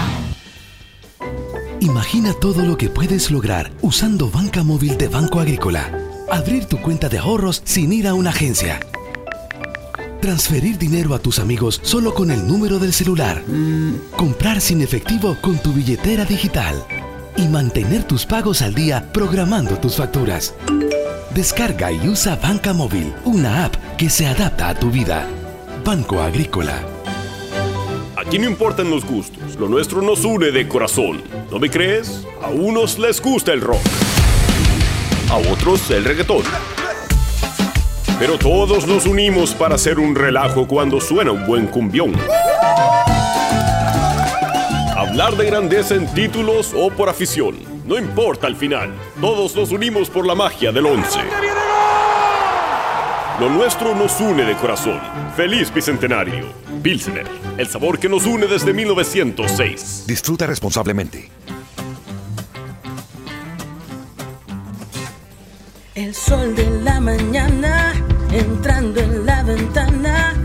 [1.81, 5.91] Imagina todo lo que puedes lograr usando banca móvil de Banco Agrícola.
[6.31, 8.79] Abrir tu cuenta de ahorros sin ir a una agencia.
[10.21, 13.43] Transferir dinero a tus amigos solo con el número del celular.
[14.15, 16.81] Comprar sin efectivo con tu billetera digital.
[17.35, 20.53] Y mantener tus pagos al día programando tus facturas.
[21.33, 25.27] Descarga y usa Banca Móvil, una app que se adapta a tu vida.
[25.83, 26.83] Banco Agrícola.
[28.15, 31.23] Aquí no importan los gustos, lo nuestro nos une de corazón.
[31.49, 32.27] ¿No me crees?
[32.43, 33.81] A unos les gusta el rock,
[35.31, 36.43] a otros el reggaetón.
[38.19, 42.13] Pero todos nos unimos para hacer un relajo cuando suena un buen cumbión.
[45.13, 47.55] Hablar de grandeza en títulos o por afición,
[47.85, 48.91] no importa al final,
[49.21, 51.19] todos nos unimos por la magia del once.
[53.39, 54.99] Lo nuestro nos une de corazón.
[55.35, 56.47] Feliz Bicentenario.
[56.81, 57.27] Pilsener,
[57.59, 60.05] el sabor que nos une desde 1906.
[60.07, 61.29] Disfruta responsablemente.
[65.93, 67.93] El sol de la mañana
[68.31, 70.42] entrando en la ventana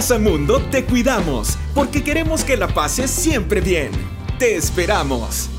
[0.00, 3.90] Plaza Mundo te cuidamos porque queremos que la pases siempre bien.
[4.38, 5.50] Te esperamos.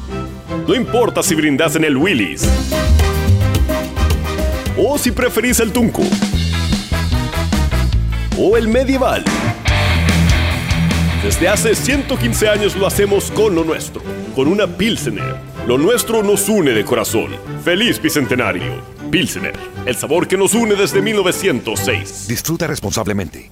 [0.68, 2.50] No importa si brindas en el Willis
[4.76, 6.02] o si preferís el Tunco
[8.36, 9.24] o el Medieval.
[11.24, 14.02] Desde hace 115 años lo hacemos con lo nuestro,
[14.36, 15.36] con una Pilsener.
[15.68, 17.28] Lo nuestro nos une de corazón.
[17.64, 18.82] Feliz Bicentenario.
[19.12, 19.54] Pilsener,
[19.86, 22.28] el sabor que nos une desde 1906.
[22.28, 23.52] Disfruta responsablemente.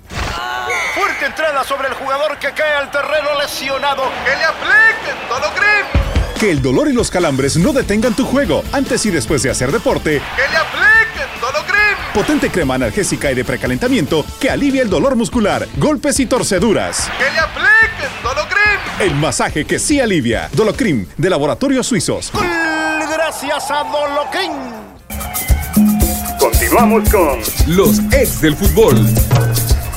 [1.29, 4.01] Entrada sobre el jugador que cae al terreno lesionado.
[4.25, 6.39] ¡Que le apliquen Dolocrim!
[6.39, 9.71] Que el dolor y los calambres no detengan tu juego antes y después de hacer
[9.71, 10.23] deporte.
[10.35, 12.13] ¡Que le apliquen Dolocrim!
[12.15, 17.11] Potente crema analgésica y de precalentamiento que alivia el dolor muscular, golpes y torceduras.
[17.19, 18.79] ¡Que le apliquen Dolocrim!
[18.99, 20.49] El masaje que sí alivia.
[20.53, 22.31] Dolocrim, de Laboratorios Suizos.
[22.33, 24.53] Gracias a Dolocrim.
[26.39, 29.05] Continuamos con los ex del fútbol.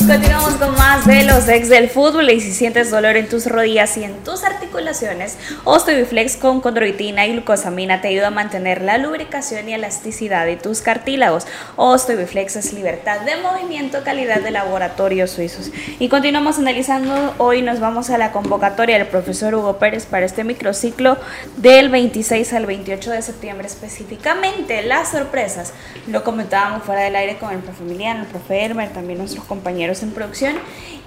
[0.06, 3.96] Continuamos con más de los ex del fútbol y si sientes dolor en tus rodillas
[3.96, 9.68] y en tus articulaciones, Osteobiflex con condroitina y glucosamina te ayuda a mantener la lubricación
[9.68, 11.46] y elasticidad de tus cartílagos.
[11.76, 15.70] Osteobiflex es libertad de movimiento, calidad de laboratorios suizos.
[16.00, 20.42] Y continuamos analizando, hoy nos vamos a la convocatoria del profesor Hugo Pérez para este
[20.42, 21.16] microciclo
[21.58, 24.82] del 26 al 28 de septiembre específicamente.
[24.82, 25.72] Las sorpresas,
[26.08, 29.91] lo comentábamos fuera del aire con el profe Emiliano, el profe Elmer, también nuestros compañeros
[30.00, 30.54] en producción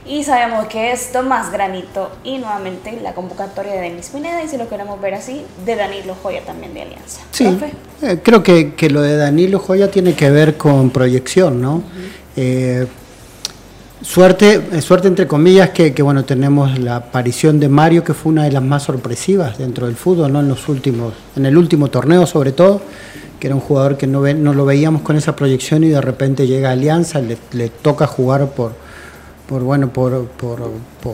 [0.07, 4.57] y sabemos que es Tomás Granito y nuevamente la convocatoria de Denis Pineda y si
[4.57, 7.21] lo queremos ver así, de Danilo Joya también de Alianza.
[7.31, 7.47] Sí,
[8.03, 11.81] eh, creo que, que, lo de Danilo Joya tiene que ver con proyección, ¿no?
[12.35, 12.85] eh,
[14.01, 18.31] suerte, eh, suerte entre comillas que, que, bueno tenemos la aparición de Mario que fue
[18.31, 20.41] una de las más sorpresivas dentro del fútbol, ¿no?
[20.41, 22.81] En los últimos, en el último torneo sobre todo
[23.39, 26.01] que era un jugador que no, ve, no lo veíamos con esa proyección y de
[26.01, 28.73] repente llega a Alianza, le, le toca jugar por,
[29.47, 30.71] por, bueno, por, por,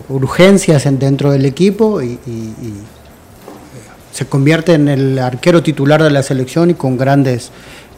[0.09, 2.53] urgencias en, dentro del equipo y, y,
[4.11, 7.49] se convierte en el arquero titular de la selección y con grandes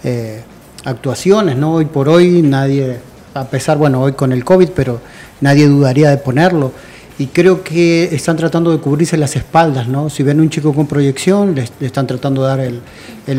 [0.04, 0.44] eh,
[0.86, 1.58] actuaciones.
[1.58, 1.74] ¿no?
[1.74, 3.00] Hoy por hoy nadie,
[3.34, 5.02] a pesar, bueno, hoy con el COVID, pero
[5.42, 6.72] nadie dudaría de ponerlo
[7.20, 10.10] y creo que están tratando de cubrirse las espaldas, ¿no?
[10.10, 12.82] Si ven un chico con proyección, le, están tratando de dar el,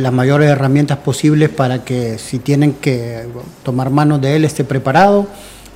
[0.03, 3.27] las mayores herramientas posibles para que si tienen que
[3.65, 5.27] tomar mano de él esté preparado.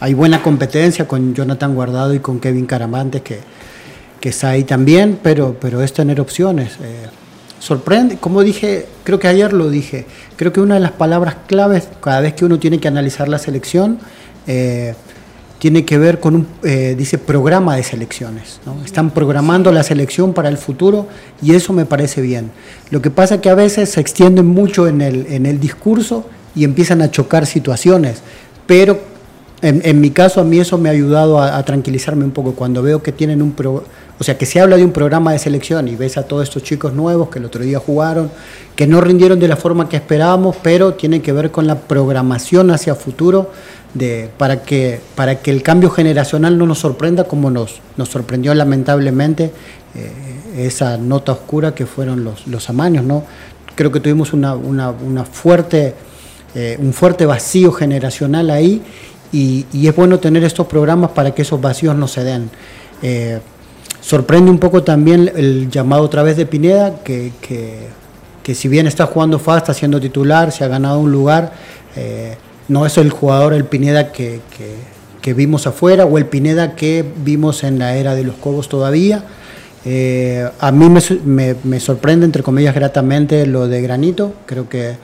[0.01, 3.41] Hay buena competencia con Jonathan Guardado y con Kevin Caramantes que,
[4.21, 6.75] que está ahí también, pero, pero es tener opciones.
[6.81, 7.07] Eh,
[7.59, 11.89] sorprende, como dije, creo que ayer lo dije, creo que una de las palabras claves
[12.01, 13.99] cada vez que uno tiene que analizar la selección,
[14.47, 14.95] eh,
[15.59, 18.61] tiene que ver con un, eh, dice, programa de selecciones.
[18.65, 18.85] ¿no?
[18.85, 21.09] Están programando la selección para el futuro
[21.43, 22.51] y eso me parece bien.
[22.91, 26.27] Lo que pasa es que a veces se extienden mucho en el, en el discurso
[26.55, 28.23] y empiezan a chocar situaciones,
[28.67, 29.01] pero
[29.61, 32.53] en, en mi caso a mí eso me ha ayudado a, a, tranquilizarme un poco
[32.53, 33.85] cuando veo que tienen un pro,
[34.21, 36.63] o sea que se habla de un programa de selección y ves a todos estos
[36.63, 38.31] chicos nuevos que el otro día jugaron,
[38.75, 42.71] que no rindieron de la forma que esperábamos, pero tiene que ver con la programación
[42.71, 43.51] hacia futuro
[43.95, 48.55] de, para, que, para que el cambio generacional no nos sorprenda como nos, nos sorprendió
[48.55, 49.53] lamentablemente
[49.95, 53.05] eh, esa nota oscura que fueron los, los amaños.
[53.05, 53.25] ¿no?
[53.75, 55.95] Creo que tuvimos una, una, una fuerte,
[56.55, 58.83] eh, un fuerte vacío generacional ahí
[59.33, 62.51] y, y, es bueno tener estos programas para que esos vacíos no se den.
[63.03, 63.39] Eh,
[64.09, 67.89] sorprende un poco también el llamado otra vez de Pineda, que, que,
[68.43, 71.53] que si bien está jugando fast, está siendo titular, se ha ganado un lugar,
[71.95, 72.39] eh,
[72.69, 74.77] no es el jugador, el Pineda que, que,
[75.21, 79.25] que, vimos afuera o el Pineda que vimos en la era de los Cobos todavía.
[79.85, 84.33] Eh, a mí me, me, me, sorprende, entre comillas, gratamente lo de Granito.
[84.47, 84.97] Creo que,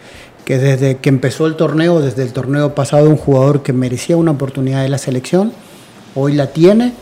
[0.47, 4.31] que desde que empezó el torneo, desde el torneo pasado, un jugador que merecía una
[4.31, 5.53] oportunidad de la selección,
[6.15, 6.95] hoy la tiene.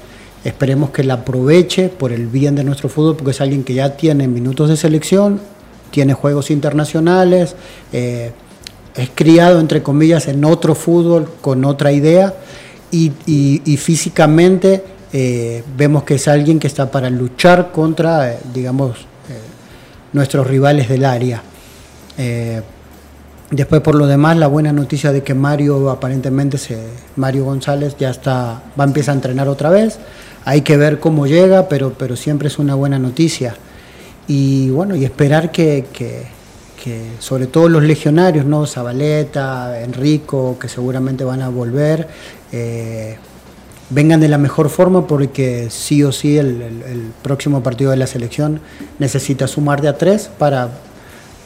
[0.45, 3.97] Esperemos que la aproveche por el bien de nuestro fútbol, porque es alguien que ya
[3.97, 5.41] tiene minutos de selección,
[5.91, 7.55] tiene juegos internacionales.
[7.93, 8.33] Eh,
[8.97, 12.35] es criado, entre comillas, en otro fútbol, con otra idea,
[12.91, 13.11] y,
[13.79, 14.85] físicamente
[15.15, 19.07] eh, vemos que es alguien que está para luchar contra, eh, digamos,
[20.13, 21.43] nuestros rivales del área.
[23.53, 26.79] Después, por lo demás, la buena noticia de que Mario, aparentemente, se,
[27.17, 29.99] Mario González ya está, va a empezar a entrenar otra vez.
[30.45, 33.55] Hay que ver cómo llega, pero, pero siempre es una buena noticia.
[34.27, 38.67] Y bueno, y esperar que, que sobre todo los legionarios, ¿no?
[38.67, 42.09] Zabaleta, Enrico, que seguramente van a volver,
[42.51, 43.17] eh,
[43.91, 48.07] vengan de la mejor forma porque sí o sí el, el, próximo partido de la
[48.07, 48.61] selección
[48.99, 50.71] necesita sumar de a tres para,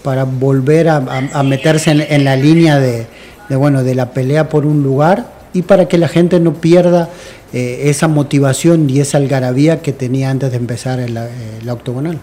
[0.02, 1.00] para volver a,
[1.42, 3.06] meterse en, en, la línea de,
[3.48, 7.08] de, bueno, de la pelea por un lugar y para que la gente no pierda
[7.52, 12.18] eh, esa motivación y esa algarabía que tenía antes de empezar el, el octogonal.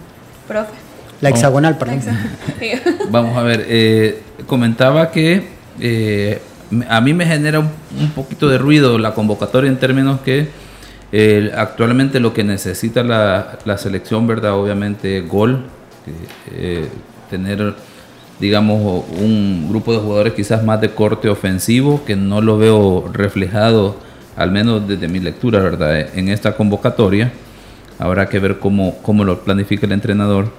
[0.46, 0.72] Profe.
[1.20, 2.00] La hexagonal, perdón.
[3.10, 5.48] Vamos a ver, eh, comentaba que
[5.80, 6.40] eh,
[6.88, 10.48] a mí me genera un, un, poquito de ruido la convocatoria en términos que
[11.16, 14.54] eh, actualmente lo que necesita la, la, selección, ¿verdad?
[14.54, 15.62] Obviamente gol,
[16.50, 16.88] eh,
[17.30, 17.76] tener,
[18.40, 23.96] digamos, un grupo de jugadores quizás más de corte ofensivo, que no lo veo reflejado,
[24.36, 26.16] al menos desde mi lectura, ¿verdad?
[26.16, 27.32] En esta convocatoria.
[27.98, 30.50] Habrá que ver cómo, cómo lo planifica el entrenador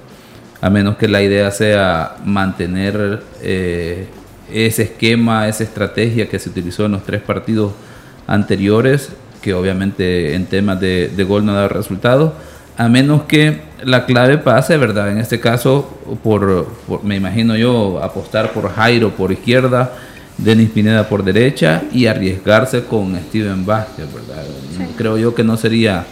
[0.61, 4.07] a menos que la idea sea mantener eh,
[4.51, 7.73] ese esquema, esa estrategia que se utilizó en los tres partidos
[8.25, 9.09] anteriores,
[9.41, 12.33] que obviamente en temas de, de gol no da resultado,
[12.77, 15.11] a menos que la clave pase, ¿verdad?
[15.11, 15.89] En este caso,
[16.23, 19.91] por, por, me imagino yo, apostar por Jairo por izquierda
[20.37, 24.43] Denis Pineda por derecha y arriesgarse con Steven Vázquez, ¿verdad?
[24.97, 26.05] Creo yo que no sería,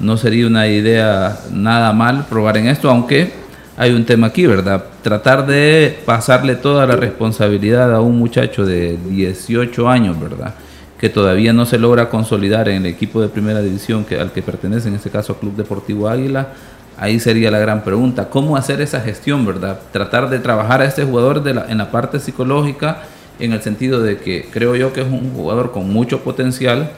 [0.00, 3.32] no sería una idea nada mal probar en esto, aunque
[3.76, 4.84] hay un tema aquí, ¿verdad?
[5.02, 10.54] Tratar de pasarle toda la responsabilidad a un muchacho de 18 años, ¿verdad?
[10.98, 14.40] Que todavía no se logra consolidar en el equipo de primera división que, al que
[14.40, 16.48] pertenece, en este caso Club Deportivo Águila.
[16.96, 19.80] Ahí sería la gran pregunta, ¿cómo hacer esa gestión, verdad?
[19.92, 23.02] Tratar de trabajar a este jugador de en la parte psicológica
[23.38, 26.90] en el sentido de que creo yo que es un jugador con mucho potencial.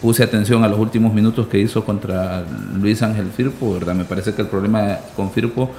[0.00, 2.44] puse atención a los últimos minutos que hizo contra
[2.80, 3.94] Luis Ángel Firpo, ¿verdad?
[3.94, 5.70] Me parece que el problema con Firpo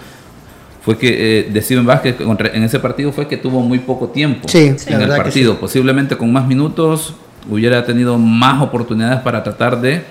[0.84, 4.48] fue que eh, de Steven Vázquez en ese partido fue que tuvo muy poco tiempo
[4.54, 5.58] en el partido.
[5.58, 7.14] Posiblemente con más minutos
[7.50, 10.04] hubiera tenido más oportunidades para tratar de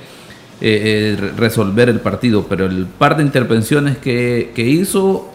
[0.65, 5.29] eh, eh, resolver el partido, pero el par de intervenciones que, que hizo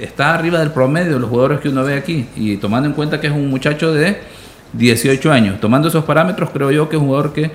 [0.00, 2.26] está arriba del promedio de los jugadores que uno ve aquí.
[2.34, 4.16] Y tomando en cuenta que es un muchacho de
[4.72, 7.50] 18 años, tomando esos parámetros, creo yo que es un jugador que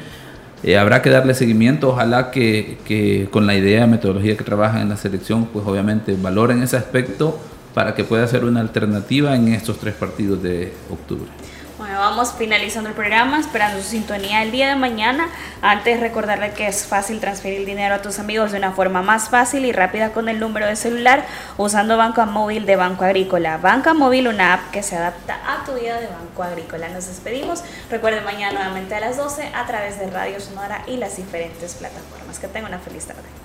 [0.64, 1.90] eh, habrá que darle seguimiento.
[1.90, 6.62] Ojalá que, que, con la idea, metodología que trabaja en la selección, pues obviamente valoren
[6.62, 7.40] ese aspecto
[7.74, 11.30] para que pueda ser una alternativa en estos tres partidos de octubre.
[11.96, 15.30] Bueno, vamos finalizando el programa, esperando su sintonía el día de mañana.
[15.62, 19.64] Antes recordarle que es fácil transferir dinero a tus amigos de una forma más fácil
[19.64, 21.26] y rápida con el número de celular
[21.56, 23.60] usando Banco Móvil de Banco Agrícola.
[23.60, 26.90] Banca Móvil, una app que se adapta a tu vida de Banco Agrícola.
[26.90, 27.64] Nos despedimos.
[27.90, 32.40] Recuerden mañana nuevamente a las 12 a través de Radio Sonora y las diferentes plataformas.
[32.40, 33.45] Que tengan una feliz tarde.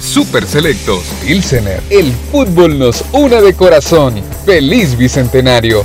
[0.00, 1.04] Super Selectos.
[1.24, 1.82] Pilsener.
[1.90, 4.22] El fútbol nos une de corazón.
[4.44, 5.84] ¡Feliz Bicentenario!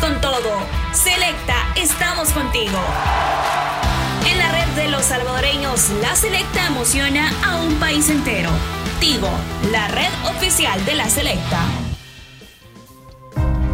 [0.00, 0.38] con todo.
[0.92, 2.78] Selecta, estamos contigo.
[4.30, 8.50] En la red de los salvadoreños, la Selecta emociona a un país entero.
[9.00, 9.30] Tigo,
[9.72, 11.60] la red oficial de la Selecta.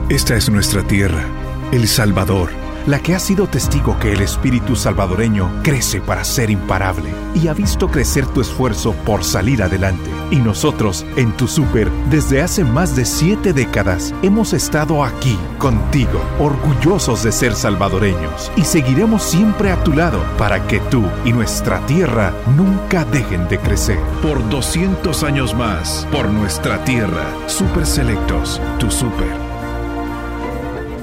[0.09, 1.24] Esta es nuestra tierra,
[1.72, 2.50] El Salvador
[2.87, 7.55] la que ha sido testigo que el espíritu salvadoreño crece para ser imparable y ha
[7.55, 10.11] visto crecer tu esfuerzo por salir adelante.
[10.30, 16.20] Y nosotros, en tu super, desde hace más de siete décadas, hemos estado aquí, contigo,
[16.39, 21.85] orgullosos de ser salvadoreños y seguiremos siempre a tu lado para que tú y nuestra
[21.87, 23.99] tierra nunca dejen de crecer.
[24.22, 29.43] Por 200 años más, por nuestra tierra, Super Selectos, tu super.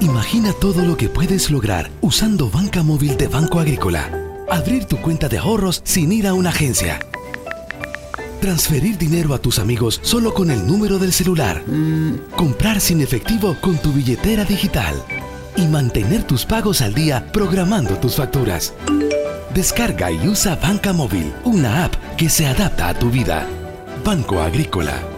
[0.02, 4.10] Imagina todo lo que puedes lograr usando banca móvil de Banco Agrícola.
[4.50, 6.98] Abrir tu cuenta de ahorros sin ir a una agencia.
[8.40, 11.62] Transferir dinero a tus amigos solo con el número del celular.
[12.36, 15.00] Comprar sin efectivo con tu billetera digital.
[15.56, 18.74] Y mantener tus pagos al día programando tus facturas.
[19.54, 23.46] Descarga y usa Banca Móvil, una app que se adapta a tu vida.
[24.04, 25.11] Banco Agrícola.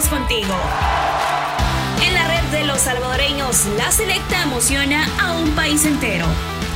[0.00, 0.54] Contigo.
[2.02, 6.24] En la red de los salvadoreños, la Selecta emociona a un país entero.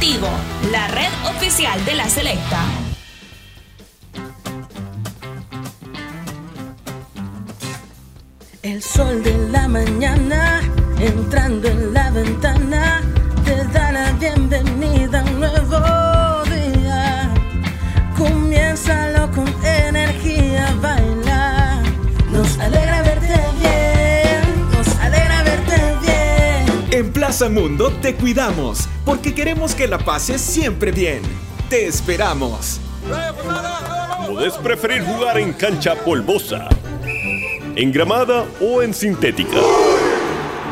[0.01, 0.29] Tigo,
[0.71, 2.61] la red oficial de la Selecta.
[8.63, 10.61] El sol de la mañana
[11.01, 13.01] entrando en la ventana
[13.47, 14.76] te da la bienvenida
[27.45, 31.21] Mundo te cuidamos porque queremos que la pases siempre bien.
[31.69, 32.81] Te esperamos.
[34.27, 36.69] Puedes preferir jugar en cancha polvosa,
[37.75, 39.59] en gramada o en sintética.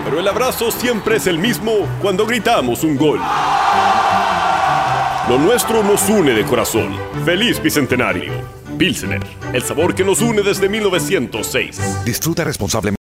[0.04, 3.20] Pero el abrazo siempre es el mismo cuando gritamos un gol.
[5.28, 6.96] Lo nuestro nos une de corazón.
[7.26, 8.32] ¡Feliz Bicentenario!
[8.78, 9.20] Pilsener,
[9.52, 12.04] el sabor que nos une desde 1906.
[12.04, 12.92] Disfruta responsablemente.